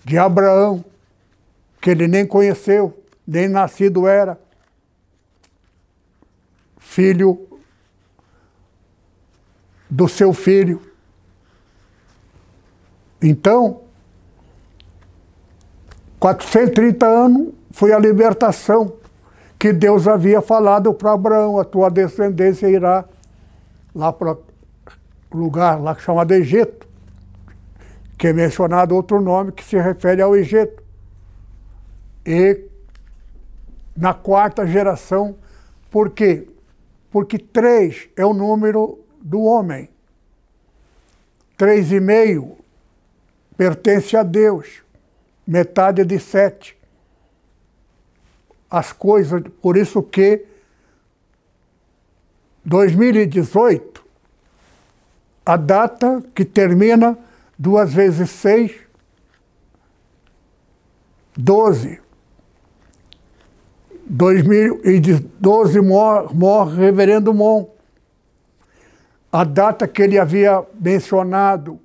de 0.04 0.18
Abraão, 0.18 0.84
que 1.80 1.90
ele 1.90 2.08
nem 2.08 2.26
conheceu, 2.26 3.04
nem 3.24 3.46
nascido 3.46 4.08
era, 4.08 4.36
filho 6.76 7.48
do 9.88 10.08
seu 10.08 10.32
filho. 10.32 10.89
Então, 13.22 13.82
430 16.18 17.06
anos 17.06 17.54
foi 17.70 17.92
a 17.92 17.98
libertação 17.98 18.92
que 19.58 19.72
Deus 19.72 20.08
havia 20.08 20.40
falado 20.40 20.92
para 20.94 21.12
Abraão: 21.12 21.58
a 21.58 21.64
tua 21.64 21.90
descendência 21.90 22.68
irá 22.68 23.04
lá 23.94 24.12
para 24.12 24.36
lugar 25.32 25.80
lá 25.80 25.94
chamado 25.96 26.32
Egito, 26.32 26.88
que 28.18 28.28
é 28.28 28.32
mencionado 28.32 28.94
outro 28.94 29.20
nome 29.20 29.52
que 29.52 29.64
se 29.64 29.78
refere 29.78 30.22
ao 30.22 30.34
Egito. 30.34 30.82
E 32.24 32.64
na 33.96 34.14
quarta 34.14 34.66
geração 34.66 35.36
Por 35.90 36.10
quê? 36.10 36.46
Porque 37.10 37.38
três 37.38 38.08
é 38.16 38.24
o 38.24 38.32
número 38.32 39.00
do 39.20 39.42
homem. 39.42 39.88
Três 41.56 41.90
e 41.90 41.98
meio 41.98 42.56
pertence 43.60 44.16
a 44.16 44.22
Deus. 44.22 44.82
Metade 45.46 46.02
de 46.02 46.18
sete. 46.18 46.74
As 48.70 48.90
coisas, 48.90 49.42
por 49.60 49.76
isso 49.76 50.02
que 50.02 50.46
2018, 52.64 54.02
a 55.44 55.58
data 55.58 56.22
que 56.34 56.42
termina 56.42 57.18
duas 57.58 57.92
vezes 57.92 58.30
seis, 58.30 58.72
doze. 61.36 62.00
2012 64.06 65.80
morre, 65.82 66.34
morre 66.34 66.76
Reverendo 66.76 67.34
Mon. 67.34 67.68
A 69.30 69.44
data 69.44 69.86
que 69.86 70.00
ele 70.00 70.18
havia 70.18 70.64
mencionado, 70.80 71.78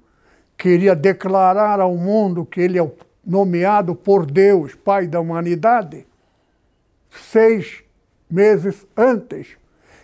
queria 0.58 0.96
declarar 0.96 1.80
ao 1.80 1.96
mundo 1.96 2.46
que 2.46 2.62
ele 2.62 2.80
é 2.80 2.92
nomeado 3.26 3.96
por 3.96 4.26
Deus, 4.26 4.76
Pai 4.76 5.08
da 5.08 5.20
humanidade, 5.20 6.06
seis 7.10 7.84
meses 8.30 8.86
antes, 8.96 9.58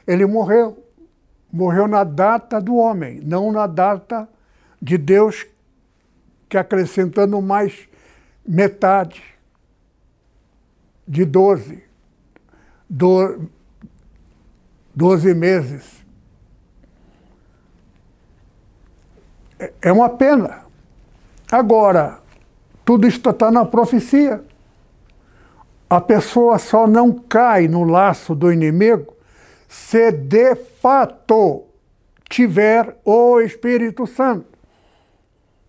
ele 0.07 0.25
morreu. 0.25 0.77
Morreu 1.51 1.85
na 1.85 2.05
data 2.05 2.61
do 2.61 2.75
homem, 2.75 3.19
não 3.21 3.51
na 3.51 3.67
data 3.67 4.27
de 4.81 4.97
Deus, 4.97 5.45
que 6.47 6.57
acrescentando 6.57 7.41
mais 7.41 7.89
metade 8.45 9.21
de 11.05 11.25
doze 11.25 11.83
do, 12.89 13.49
12 14.95 15.33
meses. 15.33 16.00
É, 19.61 19.71
é 19.83 19.91
uma 19.91 20.09
pena. 20.09 20.65
Agora, 21.51 22.17
tudo 22.83 23.07
isso 23.07 23.21
está 23.29 23.51
na 23.51 23.63
profecia. 23.63 24.43
A 25.87 26.01
pessoa 26.01 26.57
só 26.57 26.87
não 26.87 27.13
cai 27.13 27.67
no 27.67 27.83
laço 27.83 28.33
do 28.33 28.51
inimigo 28.51 29.13
se 29.67 30.11
de 30.11 30.55
fato 30.55 31.65
tiver 32.27 32.97
o 33.05 33.39
Espírito 33.39 34.07
Santo. 34.07 34.47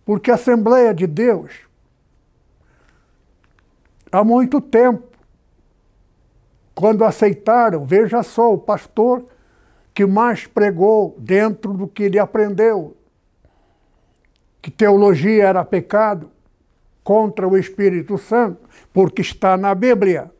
Porque 0.03 0.31
a 0.31 0.35
Assembleia 0.35 0.93
de 0.93 1.05
Deus, 1.05 1.51
há 4.11 4.23
muito 4.23 4.59
tempo, 4.59 5.03
quando 6.73 7.05
aceitaram, 7.05 7.85
veja 7.85 8.23
só, 8.23 8.53
o 8.53 8.57
pastor 8.57 9.23
que 9.93 10.05
mais 10.05 10.47
pregou 10.47 11.15
dentro 11.19 11.73
do 11.73 11.87
que 11.87 12.03
ele 12.03 12.17
aprendeu, 12.17 12.97
que 14.63 14.71
teologia 14.71 15.43
era 15.49 15.65
pecado 15.65 16.31
contra 17.03 17.45
o 17.45 17.57
Espírito 17.57 18.17
Santo, 18.17 18.61
porque 18.93 19.21
está 19.21 19.57
na 19.57 19.75
Bíblia. 19.75 20.31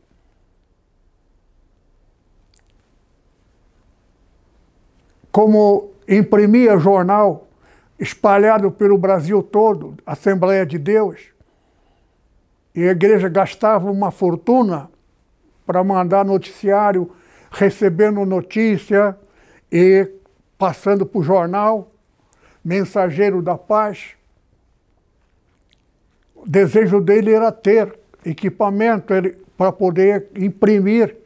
Como 5.30 5.90
imprimia 6.08 6.78
jornal 6.78 7.46
espalhado 7.98 8.70
pelo 8.70 8.96
Brasil 8.96 9.42
todo, 9.42 9.94
Assembleia 10.06 10.64
de 10.64 10.78
Deus, 10.78 11.20
e 12.74 12.88
a 12.88 12.92
igreja 12.92 13.28
gastava 13.28 13.90
uma 13.90 14.10
fortuna 14.10 14.90
para 15.66 15.84
mandar 15.84 16.24
noticiário, 16.24 17.10
recebendo 17.50 18.24
notícia 18.24 19.18
e 19.70 20.10
passando 20.56 21.04
para 21.04 21.18
o 21.18 21.22
jornal, 21.22 21.90
mensageiro 22.64 23.42
da 23.42 23.58
paz. 23.58 24.12
O 26.34 26.48
desejo 26.48 27.00
dele 27.00 27.32
era 27.32 27.52
ter 27.52 27.98
equipamento 28.24 29.12
para 29.56 29.70
poder 29.70 30.28
imprimir 30.34 31.16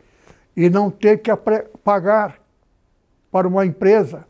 e 0.57 0.69
não 0.69 0.91
ter 0.91 1.19
que 1.19 1.31
pagar 1.85 2.37
para 3.31 3.47
uma 3.47 3.65
empresa. 3.65 4.27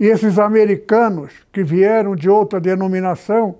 E 0.00 0.06
esses 0.06 0.38
americanos 0.38 1.32
que 1.52 1.62
vieram 1.62 2.16
de 2.16 2.28
outra 2.28 2.60
denominação, 2.60 3.58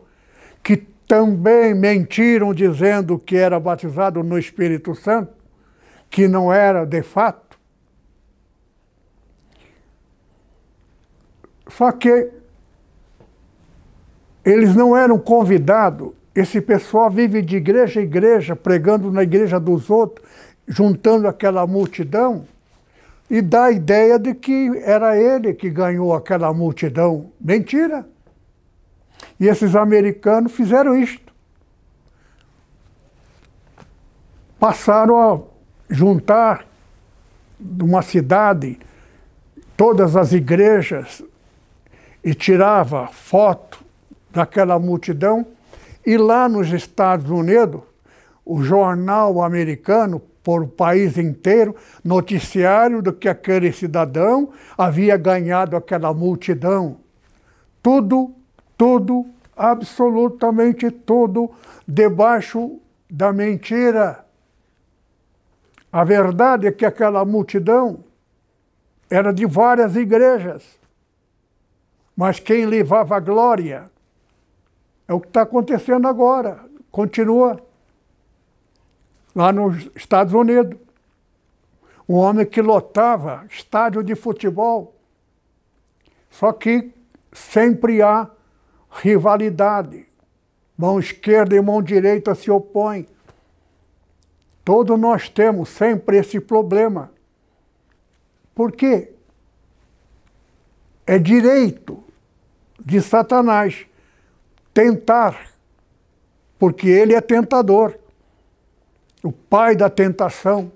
que 0.63 0.77
também 1.07 1.75
mentiram 1.75 2.53
dizendo 2.53 3.19
que 3.19 3.37
era 3.37 3.61
batizado 3.61 4.23
no 4.23 4.39
Espírito 4.39 4.95
Santo, 4.95 5.33
que 6.11 6.27
não 6.27 6.53
era 6.53 6.85
de 6.85 7.03
fato. 7.03 7.46
Só 11.69 11.91
que 11.93 12.31
eles 14.45 14.75
não 14.75 14.97
eram 14.97 15.19
convidados. 15.19 16.13
Esse 16.35 16.61
pessoal 16.61 17.11
vive 17.11 17.43
de 17.43 17.57
igreja 17.57 18.01
em 18.01 18.05
igreja, 18.05 18.55
pregando 18.55 19.11
na 19.11 19.23
igreja 19.23 19.59
dos 19.59 19.91
outros, 19.91 20.27
juntando 20.69 21.27
aquela 21.27 21.67
multidão, 21.67 22.47
e 23.29 23.43
dá 23.43 23.65
a 23.65 23.73
ideia 23.73 24.19
de 24.19 24.35
que 24.35 24.71
era 24.85 25.19
ele 25.19 25.53
que 25.53 25.69
ganhou 25.69 26.15
aquela 26.15 26.53
multidão. 26.53 27.33
Mentira! 27.41 28.07
E 29.41 29.49
esses 29.49 29.75
americanos 29.75 30.53
fizeram 30.53 30.97
isto. 30.97 31.33
Passaram 34.61 35.19
a 35.19 35.41
juntar 35.93 36.67
numa 37.59 38.03
cidade 38.03 38.79
todas 39.77 40.15
as 40.15 40.33
igrejas 40.33 41.23
e 42.27 42.35
tirava 42.35 43.07
foto 43.07 43.83
daquela 44.31 44.79
multidão. 44.79 45.47
E 46.05 46.19
lá 46.19 46.49
nos 46.49 46.71
Estados 46.73 47.31
Unidos, 47.31 47.81
o 48.45 48.63
jornal 48.63 49.43
americano, 49.43 50.21
por 50.43 50.63
o 50.65 50.69
país 50.69 51.17
inteiro, 51.17 51.75
noticiário 52.05 53.01
do 53.01 53.13
que 53.13 53.29
aquele 53.29 53.73
cidadão 53.73 54.51
havia 54.77 55.17
ganhado 55.17 55.75
aquela 55.75 56.13
multidão. 56.13 56.99
Tudo 57.83 58.37
tudo, 58.77 59.27
absolutamente 59.57 60.91
tudo, 60.91 61.51
debaixo 61.87 62.79
da 63.09 63.33
mentira. 63.33 64.25
A 65.91 66.05
verdade 66.05 66.67
é 66.67 66.73
que 66.73 66.85
aquela 66.85 67.25
multidão 67.25 68.05
era 69.09 69.33
de 69.33 69.47
várias 69.47 69.97
igrejas, 69.97 70.63
mas 72.17 72.41
quem 72.41 72.65
levava 72.65 73.17
a 73.17 73.21
glória 73.21 73.91
é 75.07 75.13
o 75.13 75.21
que 75.21 75.29
está 75.29 75.43
acontecendo 75.43 76.09
agora, 76.09 76.65
continua 76.91 77.63
lá 79.35 79.53
nos 79.53 79.89
Estados 79.95 80.33
Unidos. 80.33 80.79
Um 82.09 82.15
homem 82.15 82.47
que 82.47 82.63
lotava 82.63 83.45
estádio 83.51 84.03
de 84.03 84.15
futebol. 84.15 84.97
Só 86.31 86.53
que 86.53 86.93
sempre 87.33 88.01
há 88.01 88.31
rivalidade. 88.91 90.07
Mão 90.77 90.99
esquerda 90.99 91.55
e 91.55 91.61
mão 91.61 91.83
direita 91.83 92.35
se 92.35 92.51
opõem. 92.51 93.07
Todos 94.65 94.99
nós 94.99 95.29
temos 95.29 95.69
sempre 95.69 96.19
esse 96.19 96.41
problema. 96.41 97.13
Por 98.55 98.73
quê? 98.73 99.13
É 101.07 101.19
direito 101.19 102.06
de 102.87 103.03
Satanás 103.03 103.85
tentar, 104.73 105.51
porque 106.57 106.89
ele 106.89 107.15
é 107.15 107.21
tentador, 107.21 107.99
o 109.25 109.33
pai 109.33 109.75
da 109.75 109.91
tentação. 109.91 110.71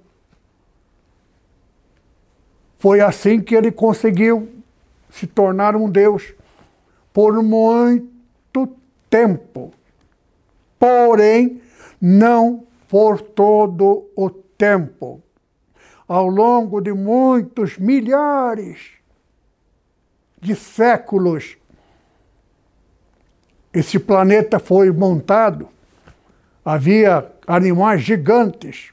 Foi 2.81 3.01
assim 3.01 3.41
que 3.41 3.55
ele 3.55 3.71
conseguiu 3.71 4.49
se 5.09 5.25
tornar 5.29 5.77
um 5.77 5.89
Deus 5.89 6.35
por 7.13 7.41
muito 7.45 8.67
tempo. 9.09 9.73
Porém, 10.81 11.63
não 12.01 12.67
por 12.89 13.21
todo 13.21 14.11
o 14.17 14.31
tempo. 14.31 15.23
Ao 16.09 16.27
longo 16.27 16.81
de 16.81 16.93
muitos 16.93 17.79
milhares 17.79 18.95
de 20.41 20.57
séculos, 20.57 21.60
esse 23.73 23.99
planeta 23.99 24.59
foi 24.59 24.91
montado. 24.93 25.69
Havia 26.65 27.31
animais 27.47 28.03
gigantes, 28.03 28.93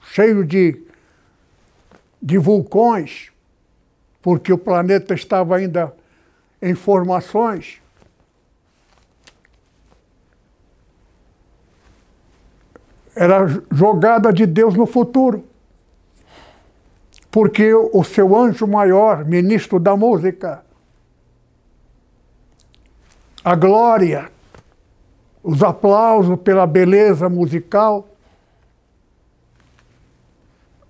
cheios 0.00 0.46
de, 0.46 0.82
de 2.20 2.38
vulcões, 2.38 3.30
porque 4.20 4.52
o 4.52 4.58
planeta 4.58 5.14
estava 5.14 5.56
ainda 5.56 5.94
informações. 6.62 7.80
Era 13.14 13.46
jogada 13.70 14.32
de 14.32 14.46
Deus 14.46 14.74
no 14.74 14.86
futuro. 14.86 15.44
porque 17.34 17.74
o 17.74 18.04
seu 18.04 18.36
anjo 18.36 18.64
maior, 18.64 19.24
ministro 19.24 19.80
da 19.80 19.96
música, 19.96 20.62
a 23.44 23.54
glória, 23.54 24.32
os 25.42 25.62
aplausos 25.62 26.40
pela 26.40 26.66
beleza 26.66 27.28
musical, 27.28 28.08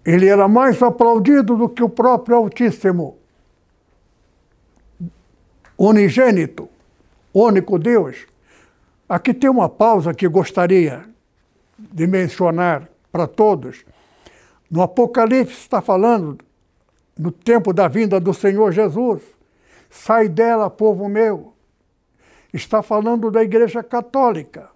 ele 0.04 0.28
era 0.28 0.46
mais 0.46 0.80
aplaudido 0.80 1.56
do 1.56 1.68
que 1.68 1.82
o 1.82 1.88
próprio 1.88 2.36
Altíssimo, 2.36 3.16
unigênito, 5.76 6.68
único 7.32 7.76
Deus. 7.76 8.24
Aqui 9.08 9.34
tem 9.34 9.50
uma 9.50 9.68
pausa 9.68 10.14
que 10.14 10.28
gostaria 10.28 11.04
de 11.76 12.06
mencionar 12.06 12.88
para 13.10 13.26
todos. 13.26 13.84
No 14.70 14.80
Apocalipse 14.82 15.54
está 15.54 15.82
falando 15.82 16.38
no 17.18 17.32
tempo 17.32 17.72
da 17.72 17.88
vinda 17.88 18.20
do 18.20 18.32
Senhor 18.32 18.70
Jesus. 18.70 19.22
Sai 19.90 20.28
dela, 20.28 20.70
povo 20.70 21.08
meu. 21.08 21.53
Está 22.54 22.84
falando 22.84 23.32
da 23.32 23.42
Igreja 23.42 23.82
Católica. 23.82 24.70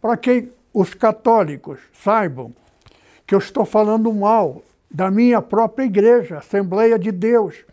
Para 0.00 0.16
que 0.16 0.52
os 0.72 0.94
católicos 0.94 1.80
saibam 1.92 2.54
que 3.26 3.34
eu 3.34 3.40
estou 3.40 3.64
falando 3.64 4.14
mal 4.14 4.62
da 4.88 5.10
minha 5.10 5.42
própria 5.42 5.84
igreja, 5.84 6.38
Assembleia 6.38 6.96
de 6.96 7.10
Deus, 7.10 7.64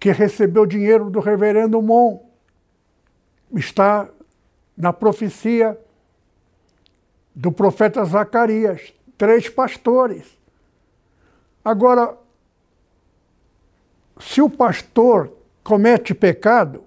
que 0.00 0.10
recebeu 0.10 0.64
dinheiro 0.64 1.10
do 1.10 1.20
reverendo 1.20 1.82
Mon. 1.82 2.20
Está 3.54 4.08
na 4.74 4.90
profecia 4.90 5.78
do 7.34 7.52
profeta 7.52 8.02
Zacarias, 8.06 8.94
três 9.18 9.50
pastores. 9.50 10.38
Agora, 11.62 12.16
se 14.18 14.40
o 14.40 14.48
pastor 14.48 15.30
comete 15.62 16.14
pecado, 16.14 16.84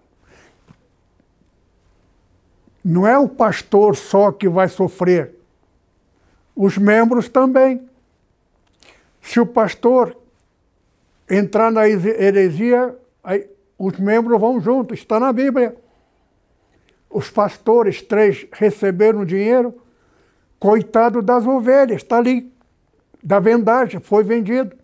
não 2.87 3.07
é 3.07 3.17
o 3.17 3.27
pastor 3.27 3.95
só 3.95 4.31
que 4.31 4.47
vai 4.47 4.69
sofrer, 4.69 5.33
os 6.55 6.77
membros 6.77 7.27
também. 7.27 7.81
Se 9.19 9.39
o 9.39 9.45
pastor 9.45 10.15
entrar 11.27 11.71
na 11.71 11.89
heresia, 11.89 12.95
os 13.75 13.97
membros 13.97 14.39
vão 14.39 14.61
junto, 14.61 14.93
está 14.93 15.19
na 15.19 15.33
Bíblia. 15.33 15.75
Os 17.09 17.31
pastores, 17.31 18.03
três, 18.03 18.45
receberam 18.51 19.25
dinheiro, 19.25 19.73
coitado 20.59 21.23
das 21.23 21.43
ovelhas, 21.47 22.03
está 22.03 22.17
ali, 22.17 22.53
da 23.23 23.39
vendagem, 23.39 23.99
foi 23.99 24.23
vendido, 24.23 24.75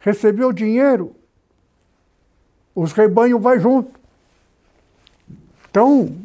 recebeu 0.00 0.50
dinheiro, 0.50 1.14
os 2.74 2.92
rebanhos 2.92 3.42
vai 3.42 3.60
junto. 3.60 4.00
Então, 5.68 6.24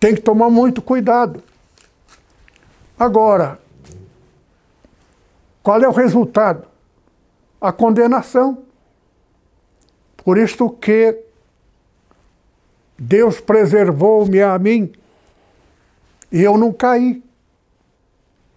tem 0.00 0.14
que 0.14 0.22
tomar 0.22 0.48
muito 0.48 0.80
cuidado. 0.80 1.42
Agora, 2.98 3.60
qual 5.62 5.80
é 5.82 5.86
o 5.86 5.92
resultado? 5.92 6.66
A 7.60 7.70
condenação. 7.70 8.64
Por 10.16 10.38
isto 10.38 10.70
que 10.70 11.22
Deus 12.98 13.40
preservou-me 13.40 14.42
a 14.42 14.58
mim 14.58 14.90
e 16.32 16.40
eu 16.40 16.56
não 16.56 16.72
caí. 16.72 17.22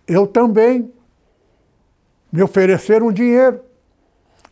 Eu 0.08 0.26
também. 0.26 0.92
Me 2.32 2.42
ofereceram 2.42 3.12
dinheiro. 3.12 3.62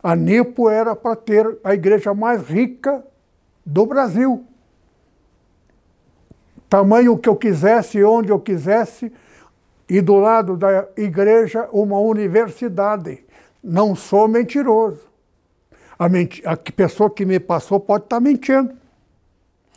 A 0.02 0.14
Nipo 0.14 0.68
era 0.68 0.94
para 0.94 1.16
ter 1.16 1.58
a 1.64 1.74
igreja 1.74 2.12
mais 2.12 2.42
rica 2.42 3.02
do 3.64 3.86
Brasil. 3.86 4.46
Tamanho 6.72 7.18
que 7.18 7.28
eu 7.28 7.36
quisesse, 7.36 8.02
onde 8.02 8.32
eu 8.32 8.40
quisesse, 8.40 9.12
e 9.86 10.00
do 10.00 10.14
lado 10.14 10.56
da 10.56 10.88
igreja 10.96 11.68
uma 11.70 11.98
universidade. 11.98 13.22
Não 13.62 13.94
sou 13.94 14.26
mentiroso. 14.26 15.02
A, 15.98 16.08
menti 16.08 16.42
a 16.46 16.56
pessoa 16.56 17.10
que 17.10 17.26
me 17.26 17.38
passou 17.38 17.78
pode 17.78 18.04
estar 18.04 18.16
tá 18.16 18.20
mentindo. 18.20 18.72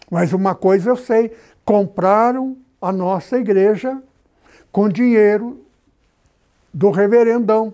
Mas 0.10 0.32
uma 0.32 0.56
coisa 0.56 0.90
eu 0.90 0.96
sei: 0.96 1.36
compraram 1.66 2.56
a 2.82 2.94
nossa 2.94 3.38
igreja 3.38 4.02
com 4.72 4.88
dinheiro 4.88 5.60
do 6.74 6.92
reverendão. 6.92 7.74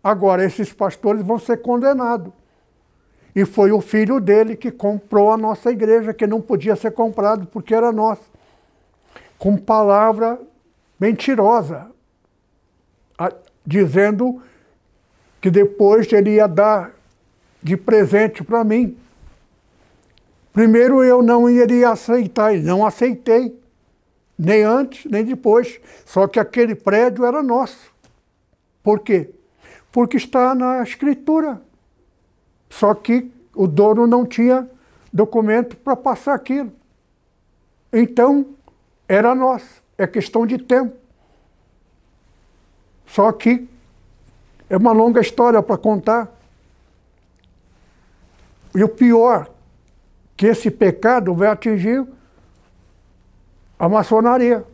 Agora, 0.00 0.44
esses 0.44 0.72
pastores 0.72 1.26
vão 1.26 1.40
ser 1.40 1.56
condenados. 1.56 2.32
E 3.34 3.44
foi 3.44 3.70
o 3.70 3.80
filho 3.80 4.20
dele 4.20 4.56
que 4.56 4.70
comprou 4.70 5.30
a 5.30 5.36
nossa 5.36 5.70
igreja, 5.70 6.12
que 6.12 6.26
não 6.26 6.40
podia 6.40 6.74
ser 6.74 6.90
comprado 6.90 7.46
porque 7.46 7.74
era 7.74 7.92
nossa. 7.92 8.22
Com 9.38 9.56
palavra 9.56 10.40
mentirosa, 10.98 11.86
dizendo 13.64 14.42
que 15.40 15.50
depois 15.50 16.12
ele 16.12 16.34
ia 16.34 16.46
dar 16.46 16.92
de 17.62 17.76
presente 17.76 18.42
para 18.42 18.64
mim. 18.64 18.96
Primeiro 20.52 21.04
eu 21.04 21.22
não 21.22 21.48
iria 21.48 21.90
aceitar, 21.90 22.54
e 22.54 22.60
não 22.60 22.84
aceitei, 22.84 23.58
nem 24.38 24.62
antes, 24.62 25.10
nem 25.10 25.24
depois. 25.24 25.80
Só 26.04 26.26
que 26.26 26.40
aquele 26.40 26.74
prédio 26.74 27.24
era 27.24 27.42
nosso. 27.42 27.92
Por 28.82 29.00
quê? 29.00 29.30
Porque 29.92 30.16
está 30.16 30.54
na 30.54 30.82
escritura. 30.82 31.62
Só 32.70 32.94
que 32.94 33.30
o 33.54 33.66
dono 33.66 34.06
não 34.06 34.24
tinha 34.24 34.66
documento 35.12 35.76
para 35.76 35.94
passar 35.94 36.34
aquilo. 36.34 36.72
Então, 37.92 38.46
era 39.06 39.34
nosso 39.34 39.82
é 39.98 40.06
questão 40.06 40.46
de 40.46 40.56
tempo. 40.56 40.96
Só 43.04 43.30
que 43.32 43.68
é 44.70 44.76
uma 44.76 44.92
longa 44.92 45.20
história 45.20 45.62
para 45.62 45.76
contar. 45.76 46.32
E 48.74 48.82
o 48.82 48.88
pior, 48.88 49.50
que 50.36 50.46
esse 50.46 50.70
pecado 50.70 51.34
vai 51.34 51.48
atingir 51.48 52.06
a 53.78 53.88
maçonaria. 53.90 54.64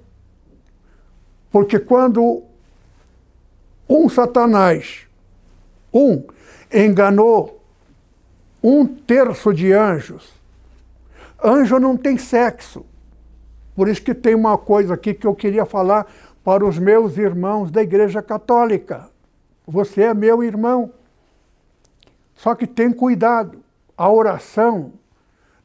Porque 1.50 1.80
quando 1.80 2.44
um 3.88 4.08
Satanás, 4.08 5.08
um, 5.92 6.22
enganou 6.72 7.55
um 8.62 8.86
terço 8.86 9.52
de 9.52 9.72
anjos, 9.72 10.32
anjo 11.42 11.78
não 11.78 11.96
tem 11.96 12.18
sexo. 12.18 12.84
Por 13.74 13.88
isso 13.88 14.02
que 14.02 14.14
tem 14.14 14.34
uma 14.34 14.56
coisa 14.56 14.94
aqui 14.94 15.12
que 15.12 15.26
eu 15.26 15.34
queria 15.34 15.66
falar 15.66 16.06
para 16.42 16.64
os 16.64 16.78
meus 16.78 17.18
irmãos 17.18 17.70
da 17.70 17.82
Igreja 17.82 18.22
Católica. 18.22 19.10
Você 19.66 20.02
é 20.02 20.14
meu 20.14 20.42
irmão. 20.42 20.92
Só 22.34 22.54
que 22.54 22.66
tem 22.66 22.92
cuidado. 22.92 23.62
A 23.96 24.10
oração, 24.10 24.92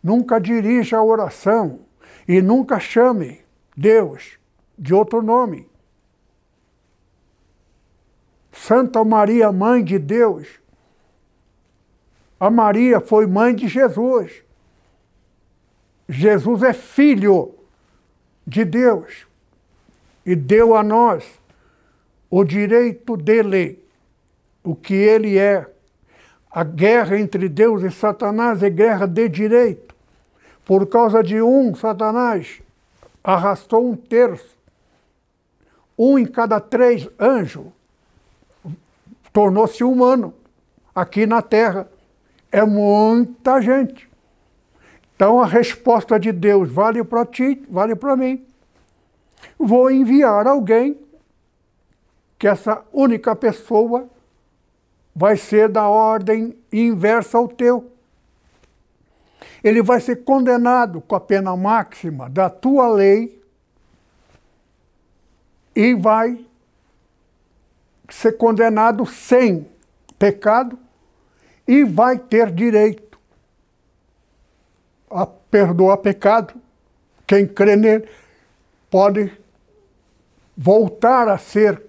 nunca 0.02 0.40
dirija 0.40 0.98
a 0.98 1.04
oração 1.04 1.80
e 2.28 2.42
nunca 2.42 2.80
chame 2.80 3.42
Deus 3.76 4.38
de 4.78 4.94
outro 4.94 5.22
nome. 5.22 5.70
Santa 8.52 9.04
Maria, 9.04 9.52
mãe 9.52 9.84
de 9.84 10.00
Deus. 10.00 10.61
A 12.42 12.50
Maria 12.50 13.00
foi 13.00 13.28
mãe 13.28 13.54
de 13.54 13.68
Jesus. 13.68 14.42
Jesus 16.10 16.64
é 16.64 16.74
filho 16.74 17.54
de 18.48 18.66
Deus 18.66 19.28
e 20.26 20.36
deu 20.36 20.76
a 20.76 20.82
nós 20.82 21.40
o 22.32 22.44
direito 22.44 23.16
dele, 23.16 23.86
o 24.64 24.76
que 24.76 24.96
ele 24.96 25.38
é. 25.38 25.70
A 26.50 26.64
guerra 26.64 27.20
entre 27.20 27.48
Deus 27.48 27.84
e 27.84 27.92
Satanás 27.92 28.64
é 28.64 28.72
guerra 28.72 29.06
de 29.06 29.30
direito. 29.30 29.94
Por 30.66 30.88
causa 30.88 31.22
de 31.22 31.40
um, 31.44 31.76
Satanás 31.76 32.60
arrastou 33.24 33.88
um 33.88 33.96
terço. 33.96 34.58
Um 35.96 36.18
em 36.18 36.26
cada 36.26 36.60
três 36.60 37.08
anjos 37.20 37.68
tornou-se 39.32 39.84
humano 39.84 40.34
aqui 40.96 41.28
na 41.28 41.44
Terra. 41.44 41.88
É 42.52 42.66
muita 42.66 43.62
gente. 43.62 44.10
Então 45.16 45.40
a 45.40 45.46
resposta 45.46 46.20
de 46.20 46.32
Deus 46.32 46.72
vale 46.72 47.04
para 47.04 47.26
ti, 47.26 47.64
vale 47.70 47.96
para 47.96 48.16
mim. 48.18 48.46
Vou 49.58 49.90
enviar 49.90 50.48
alguém 50.48 51.00
que 52.38 52.48
essa 52.48 52.84
única 52.92 53.36
pessoa 53.36 54.10
vai 55.16 55.38
ser 55.38 55.70
da 55.70 55.88
ordem 55.88 56.58
inversa 56.74 57.38
ao 57.38 57.48
teu. 57.48 57.92
Ele 59.64 59.84
vai 59.84 60.02
ser 60.02 60.24
condenado 60.24 61.02
com 61.02 61.16
a 61.16 61.20
pena 61.20 61.56
máxima 61.56 62.28
da 62.30 62.50
tua 62.50 62.88
lei 62.88 63.40
e 65.76 65.94
vai 65.94 66.44
ser 68.10 68.34
condenado 68.34 69.06
sem 69.06 69.68
pecado 70.18 70.78
e 71.72 71.86
vai 71.86 72.18
ter 72.18 72.52
direito 72.52 73.18
a 75.10 75.26
perdoar 75.26 75.96
pecado. 76.00 76.54
Quem 77.26 77.48
crê 77.48 77.78
nele 77.78 78.10
pode 78.90 79.32
voltar 80.58 81.30
a 81.30 81.38
ser 81.38 81.82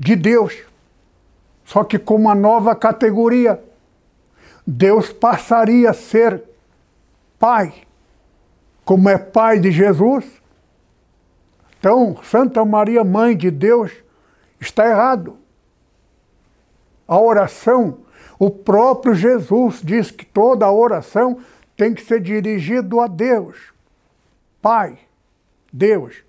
de 0.00 0.16
Deus, 0.16 0.64
só 1.64 1.84
que 1.84 1.96
com 1.96 2.16
uma 2.16 2.34
nova 2.34 2.74
categoria. 2.74 3.62
Deus 4.66 5.12
passaria 5.12 5.90
a 5.90 5.94
ser 5.94 6.42
Pai, 7.38 7.72
como 8.84 9.08
é 9.08 9.16
Pai 9.16 9.60
de 9.60 9.70
Jesus. 9.70 10.24
Então, 11.78 12.18
Santa 12.24 12.64
Maria, 12.64 13.04
Mãe 13.04 13.36
de 13.36 13.48
Deus, 13.48 13.92
está 14.58 14.88
errado. 14.88 15.43
A 17.06 17.18
oração, 17.18 17.98
o 18.38 18.50
próprio 18.50 19.14
Jesus 19.14 19.80
diz 19.82 20.10
que 20.10 20.24
toda 20.24 20.70
oração 20.70 21.38
tem 21.76 21.94
que 21.94 22.02
ser 22.02 22.20
dirigida 22.20 23.02
a 23.02 23.06
Deus. 23.06 23.72
Pai, 24.62 24.98
Deus. 25.72 26.22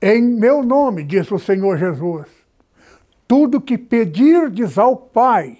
Em 0.00 0.22
meu 0.22 0.62
nome, 0.62 1.02
diz 1.02 1.30
o 1.30 1.38
Senhor 1.38 1.76
Jesus, 1.76 2.26
tudo 3.26 3.60
que 3.60 3.76
pedirdes 3.76 4.78
ao 4.78 4.96
Pai, 4.96 5.58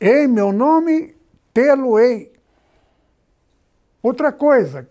em 0.00 0.28
meu 0.28 0.52
nome, 0.52 1.14
tê-lo-ei. 1.52 2.32
Outra 4.02 4.30
coisa, 4.30 4.88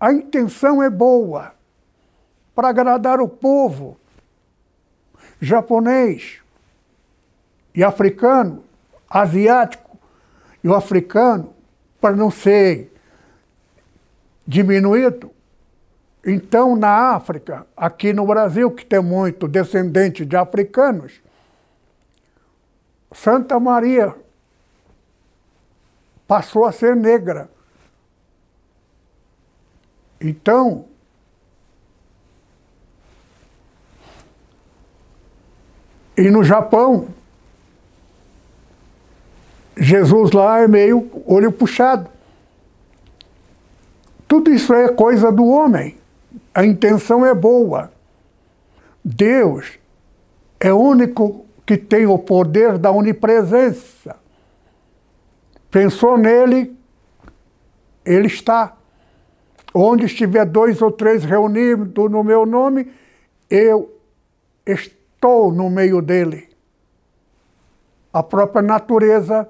a 0.00 0.12
intenção 0.12 0.82
é 0.82 0.88
boa, 0.88 1.52
para 2.54 2.68
agradar 2.68 3.20
o 3.20 3.28
povo 3.28 3.96
japonês 5.40 6.40
e 7.78 7.84
africano, 7.84 8.64
asiático 9.08 9.96
e 10.64 10.68
o 10.68 10.74
africano, 10.74 11.54
para 12.00 12.16
não 12.16 12.28
ser 12.28 12.92
diminuído. 14.44 15.30
Então, 16.26 16.74
na 16.74 17.14
África, 17.14 17.64
aqui 17.76 18.12
no 18.12 18.26
Brasil, 18.26 18.68
que 18.72 18.84
tem 18.84 19.00
muito 19.00 19.46
descendente 19.46 20.26
de 20.26 20.36
africanos, 20.36 21.20
Santa 23.12 23.60
Maria 23.60 24.12
passou 26.26 26.64
a 26.64 26.72
ser 26.72 26.96
negra. 26.96 27.48
Então, 30.20 30.86
e 36.16 36.28
no 36.28 36.42
Japão, 36.42 37.16
Jesus 39.80 40.32
lá 40.32 40.60
é 40.60 40.66
meio 40.66 41.08
olho 41.24 41.52
puxado. 41.52 42.10
Tudo 44.26 44.50
isso 44.50 44.74
é 44.74 44.88
coisa 44.88 45.30
do 45.30 45.46
homem. 45.46 45.96
A 46.52 46.66
intenção 46.66 47.24
é 47.24 47.32
boa. 47.32 47.92
Deus 49.04 49.78
é 50.58 50.72
único 50.72 51.46
que 51.64 51.76
tem 51.76 52.06
o 52.06 52.18
poder 52.18 52.76
da 52.76 52.90
onipresença. 52.90 54.16
Pensou 55.70 56.18
nele, 56.18 56.76
ele 58.04 58.26
está. 58.26 58.76
Onde 59.72 60.06
estiver 60.06 60.44
dois 60.44 60.82
ou 60.82 60.90
três 60.90 61.24
reunidos 61.24 62.10
no 62.10 62.24
meu 62.24 62.44
nome, 62.44 62.90
eu 63.48 63.94
estou 64.66 65.52
no 65.52 65.70
meio 65.70 66.02
dele. 66.02 66.48
A 68.12 68.22
própria 68.22 68.62
natureza 68.62 69.48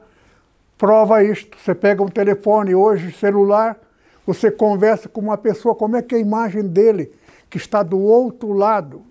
prova 0.78 1.22
isto. 1.22 1.58
Você 1.58 1.74
pega 1.74 2.02
um 2.02 2.08
telefone 2.08 2.74
hoje, 2.74 3.12
celular, 3.12 3.78
você 4.24 4.50
conversa 4.50 5.08
com 5.08 5.20
uma 5.20 5.36
pessoa, 5.36 5.74
como 5.74 5.96
é 5.96 6.02
que 6.02 6.14
a 6.14 6.18
imagem 6.18 6.62
dele, 6.62 7.12
que 7.50 7.58
está 7.58 7.82
do 7.82 7.98
outro 7.98 8.52
lado 8.52 9.02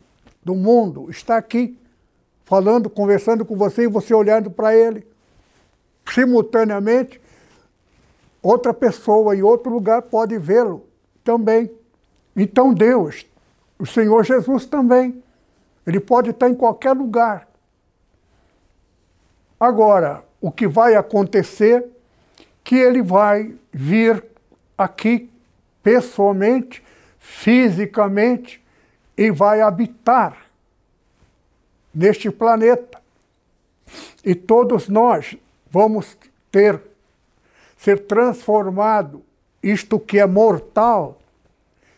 do 0.44 0.56
mundo, 0.56 1.12
está 1.12 1.36
aqui, 1.38 1.78
falando, 2.46 2.90
conversando 2.90 3.44
com 3.44 3.56
você 3.56 3.84
e 3.84 3.88
você 3.88 4.14
olhando 4.14 4.50
para 4.50 4.74
ele. 4.74 5.06
Simultaneamente, 6.10 7.20
outra 8.42 8.74
pessoa 8.74 9.36
em 9.36 9.42
outro 9.42 9.70
lugar 9.70 10.04
pode 10.04 10.38
vê-lo 10.38 10.86
também. 11.24 11.70
Então 12.36 12.74
Deus, 12.74 13.26
o 13.78 13.86
Senhor 13.86 14.24
Jesus 14.24 14.66
também, 14.66 15.22
ele 15.86 16.00
pode 16.00 16.30
estar 16.30 16.50
em 16.50 16.54
qualquer 16.54 16.94
lugar. 16.94 17.48
Agora, 19.60 20.27
o 20.42 20.52
que 20.52 20.68
vai 20.68 20.96
acontecer 20.96 21.86
que 22.64 22.76
ele 22.76 23.02
vai 23.02 23.54
vir 23.72 24.24
aqui 24.78 25.30
pessoalmente, 25.82 26.84
fisicamente 27.18 28.62
e 29.18 29.32
vai 29.32 29.62
habitar 29.62 30.38
neste 31.94 32.30
planeta. 32.30 33.02
E 34.24 34.36
todos 34.36 34.90
nós 34.90 35.36
vamos 35.70 36.18
ter 36.52 36.82
ser 37.78 38.06
transformado 38.06 39.24
isto 39.64 40.00
que 40.00 40.20
é 40.20 40.26
mortal 40.26 41.18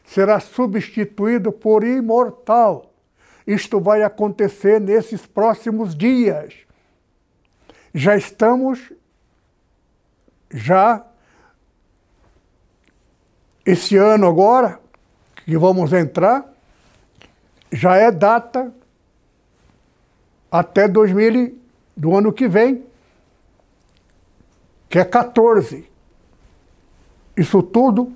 será 0.10 0.40
substituído 0.40 1.52
por 1.52 1.84
imortal. 1.84 2.92
Isto 3.46 3.80
vai 3.80 4.02
acontecer 4.02 4.82
nesses 4.82 5.26
próximos 5.26 5.96
dias. 5.96 6.56
Já 7.94 8.16
estamos 8.16 8.92
já 10.52 11.06
esse 13.66 13.96
ano 13.96 14.28
agora 14.28 14.80
que 15.46 15.58
vamos 15.58 15.94
entrar 15.94 16.46
já 17.72 17.96
é 17.96 18.12
data 18.12 18.74
até 20.52 20.88
2000 20.88 21.58
do 21.96 22.16
ano 22.16 22.34
que 22.34 22.48
vem, 22.48 22.84
que 24.90 24.98
é 24.98 25.06
14. 25.06 25.88
Isso 27.38 27.62
tudo 27.62 28.12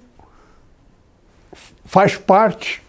faz 1.86 2.18
parte 2.18 2.82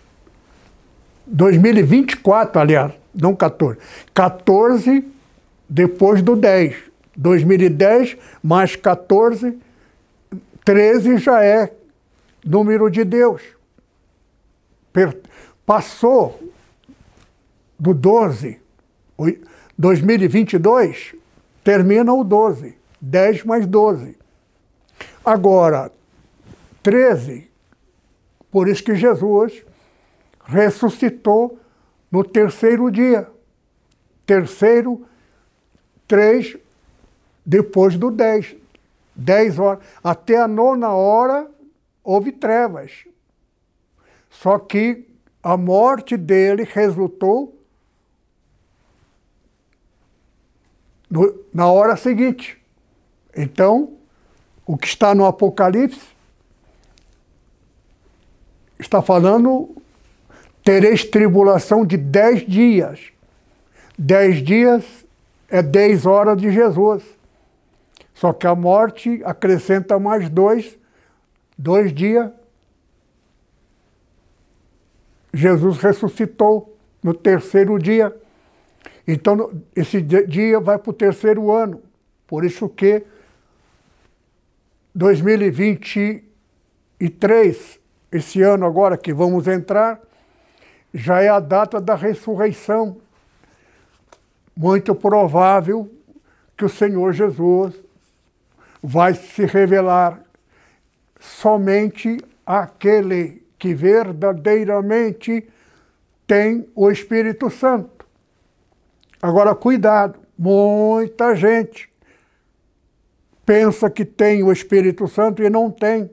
2024, 1.27 2.61
aliás, 2.61 2.93
não 3.15 3.35
14. 3.35 3.79
14 4.15 5.14
depois 5.75 6.23
do 6.23 6.37
10. 6.37 6.77
2010 7.17 8.17
mais 8.41 8.77
14, 8.77 9.59
13 10.65 11.19
já 11.19 11.45
é 11.45 11.75
número 12.47 12.89
de 12.89 13.05
Deus. 13.05 13.43
Passou 15.67 16.41
do 17.77 17.93
12, 17.93 18.61
2022, 19.77 21.17
termina 21.65 22.13
o 22.13 22.23
12. 22.23 22.77
10 23.01 23.45
mais 23.45 23.67
12. 23.67 24.17
Agora, 25.25 25.91
13. 26.85 27.51
Por 28.51 28.69
isso 28.69 28.85
que 28.85 28.95
Jesus 28.95 29.65
ressuscitou 30.45 31.59
no 32.11 32.23
terceiro 32.23 32.91
dia. 32.91 33.29
Terceiro, 34.25 35.05
três, 36.15 36.57
depois 37.45 37.97
do 37.97 38.09
dez. 38.09 38.55
Dez 39.17 39.59
horas. 39.59 39.85
Até 40.03 40.37
a 40.37 40.47
nona 40.47 40.91
hora 40.91 41.51
houve 42.05 42.31
trevas. 42.31 43.05
Só 44.31 44.61
que 44.61 45.09
a 45.43 45.57
morte 45.57 46.17
dele 46.17 46.63
resultou 46.63 47.61
no, 51.11 51.37
na 51.53 51.67
hora 51.67 51.97
seguinte. 51.97 52.63
Então, 53.37 53.95
o 54.65 54.77
que 54.79 54.87
está 54.87 55.17
no 55.17 55.27
Apocalipse 55.27 56.15
está 58.79 59.03
falando, 59.03 59.75
tereis 60.63 61.05
tribulação 61.05 61.85
de 61.85 61.97
dez 61.97 62.47
dias. 62.47 63.01
Dez 63.99 64.41
dias 64.41 65.04
é 65.55 65.63
dez 65.63 66.05
horas 66.05 66.37
de 66.37 66.51
Jesus. 66.51 67.05
Só 68.13 68.33
que 68.33 68.45
a 68.45 68.57
morte 68.57 69.23
acrescenta 69.25 70.01
mais 70.01 70.29
dois, 70.29 70.77
dois 71.57 71.95
dias. 71.95 72.29
Jesus 75.33 75.79
ressuscitou 75.79 76.77
no 77.01 77.15
terceiro 77.15 77.79
dia. 77.79 78.13
Então, 79.07 79.53
esse 79.77 80.03
dia 80.03 80.59
vai 80.59 80.77
para 80.77 80.91
o 80.91 80.93
terceiro 80.93 81.53
ano. 81.53 81.81
Por 82.27 82.45
isso 82.45 82.69
que 82.69 83.05
2023, 84.93 87.79
esse 88.11 88.43
ano 88.43 88.67
agora 88.67 88.97
que 88.97 89.15
vamos 89.15 89.47
entrar, 89.47 90.01
já 90.93 91.23
é 91.23 91.29
a 91.29 91.39
data 91.39 91.81
da 91.81 91.95
ressurreição. 91.95 93.04
Muito 94.57 94.95
provável 94.95 95.91
que 96.57 96.65
o 96.65 96.69
Senhor 96.69 97.13
Jesus 97.13 97.75
vai 98.83 99.15
se 99.15 99.45
revelar 99.45 100.21
somente 101.19 102.19
àquele 102.47 103.43
que 103.59 103.75
verdadeiramente 103.75 105.49
tem 106.27 106.69
o 106.75 106.91
Espírito 106.91 107.51
Santo. 107.51 108.07
Agora, 109.21 109.55
cuidado, 109.55 110.19
muita 110.37 111.35
gente 111.35 111.91
pensa 113.45 113.91
que 113.91 114.05
tem 114.05 114.43
o 114.43 114.53
Espírito 114.53 115.09
Santo 115.09 115.43
e 115.43 115.51
não 115.51 115.71
tem. 115.71 116.11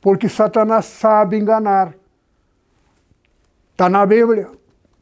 Porque 0.00 0.28
Satanás 0.28 0.86
sabe 0.86 1.36
enganar. 1.36 1.94
Está 3.72 3.88
na 3.88 4.04
Bíblia. 4.06 4.50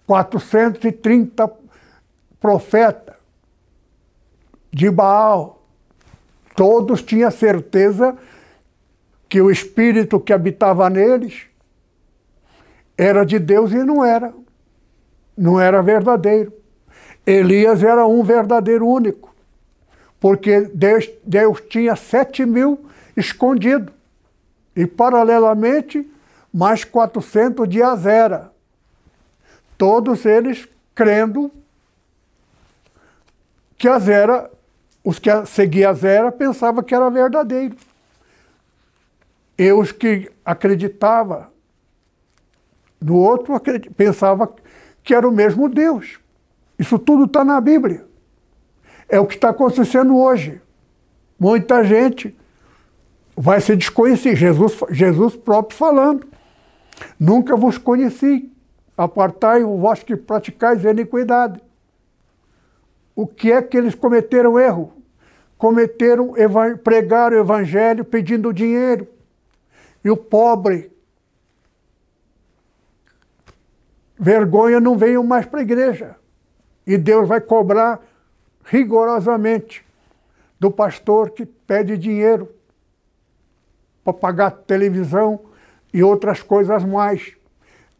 430 0.08 1.52
profetas 2.40 3.14
de 4.72 4.90
Baal. 4.90 5.62
Todos 6.56 7.02
tinham 7.02 7.30
certeza 7.30 8.16
que 9.28 9.38
o 9.42 9.50
espírito 9.50 10.18
que 10.18 10.32
habitava 10.32 10.88
neles 10.88 11.42
era 12.96 13.22
de 13.22 13.38
Deus 13.38 13.70
e 13.70 13.84
não 13.84 14.02
era. 14.02 14.32
Não 15.36 15.60
era 15.60 15.82
verdadeiro. 15.82 16.54
Elias 17.26 17.82
era 17.82 18.06
um 18.06 18.22
verdadeiro 18.24 18.88
único, 18.88 19.34
porque 20.18 20.62
Deus, 20.72 21.10
Deus 21.22 21.60
tinha 21.68 21.94
sete 21.94 22.46
mil 22.46 22.86
escondidos, 23.14 23.92
e 24.74 24.86
paralelamente 24.86 26.10
mais 26.50 26.82
400 26.82 27.68
de 27.68 27.82
Azera. 27.82 28.50
Todos 29.78 30.26
eles 30.26 30.68
crendo 30.94 31.52
que 33.78 33.88
Azera, 33.88 34.50
os 35.04 35.20
que 35.20 35.30
seguiam 35.46 35.90
Azera, 35.90 36.32
pensavam 36.32 36.82
que 36.82 36.94
era 36.94 37.08
verdadeiro. 37.08 37.76
E 39.56 39.72
os 39.72 39.92
que 39.92 40.30
acreditavam 40.44 41.46
no 43.00 43.16
outro 43.16 43.54
pensavam 43.96 44.52
que 45.04 45.14
era 45.14 45.28
o 45.28 45.32
mesmo 45.32 45.68
Deus. 45.68 46.18
Isso 46.76 46.98
tudo 46.98 47.24
está 47.24 47.44
na 47.44 47.60
Bíblia. 47.60 48.04
É 49.08 49.18
o 49.18 49.26
que 49.26 49.36
está 49.36 49.50
acontecendo 49.50 50.16
hoje. 50.16 50.60
Muita 51.38 51.84
gente 51.84 52.36
vai 53.36 53.60
se 53.60 53.76
desconhecer. 53.76 54.34
Jesus, 54.34 54.80
Jesus 54.90 55.36
próprio 55.36 55.78
falando. 55.78 56.26
Nunca 57.18 57.56
vos 57.56 57.78
conheci. 57.78 58.52
Apartai 58.98 59.62
o 59.62 59.76
vós 59.76 60.02
que 60.02 60.16
praticais 60.16 60.84
a 60.84 60.90
iniquidade. 60.90 61.62
O 63.14 63.28
que 63.28 63.52
é 63.52 63.62
que 63.62 63.76
eles 63.76 63.94
cometeram 63.94 64.58
erro? 64.58 64.92
Cometeram, 65.56 66.34
pregaram 66.82 67.36
o 67.36 67.40
evangelho 67.40 68.04
pedindo 68.04 68.52
dinheiro. 68.52 69.06
E 70.04 70.10
o 70.10 70.16
pobre, 70.16 70.90
vergonha, 74.18 74.80
não 74.80 74.98
veio 74.98 75.22
mais 75.22 75.46
para 75.46 75.60
a 75.60 75.62
igreja. 75.62 76.16
E 76.84 76.98
Deus 76.98 77.28
vai 77.28 77.40
cobrar 77.40 78.00
rigorosamente 78.64 79.86
do 80.58 80.72
pastor 80.72 81.30
que 81.30 81.46
pede 81.46 81.96
dinheiro 81.96 82.52
para 84.02 84.12
pagar 84.12 84.50
televisão 84.50 85.38
e 85.94 86.02
outras 86.02 86.42
coisas 86.42 86.84
mais. 86.84 87.37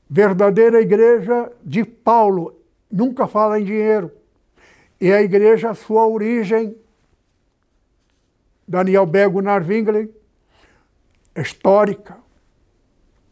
Verdadeira 0.09 0.81
igreja 0.81 1.53
de 1.63 1.85
Paulo 1.85 2.55
nunca 2.91 3.27
fala 3.27 3.61
em 3.61 3.65
dinheiro. 3.65 4.11
E 5.01 5.13
a 5.13 5.23
igreja, 5.23 5.75
sua 5.75 6.07
origem, 6.07 6.77
Daniel 8.67 9.07
Bego 9.07 9.41
Narvinglen, 9.41 10.11
histórica. 11.37 12.17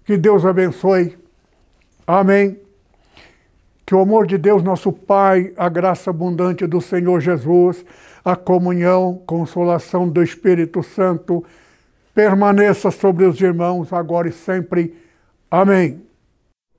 Que 0.05 0.17
Deus 0.17 0.45
abençoe. 0.45 1.19
Amém. 2.07 2.61
Que 3.85 3.95
o 3.95 4.01
amor 4.01 4.27
de 4.27 4.39
Deus, 4.39 4.63
nosso 4.63 4.93
Pai, 4.93 5.53
a 5.57 5.69
graça 5.69 6.11
abundante 6.11 6.67
do 6.67 6.81
Senhor 6.81 7.21
Jesus, 7.21 7.85
a 8.25 8.37
comunhão, 8.37 9.23
consolação 9.27 10.09
do 10.09 10.23
Espírito 10.23 10.83
Santo 10.83 11.45
permaneça 12.15 12.91
sobre 12.91 13.27
os 13.27 13.41
irmãos 13.41 13.93
agora 13.93 14.29
e 14.29 14.33
sempre. 14.33 14.97
Amém. 15.51 16.06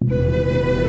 Música 0.04 0.87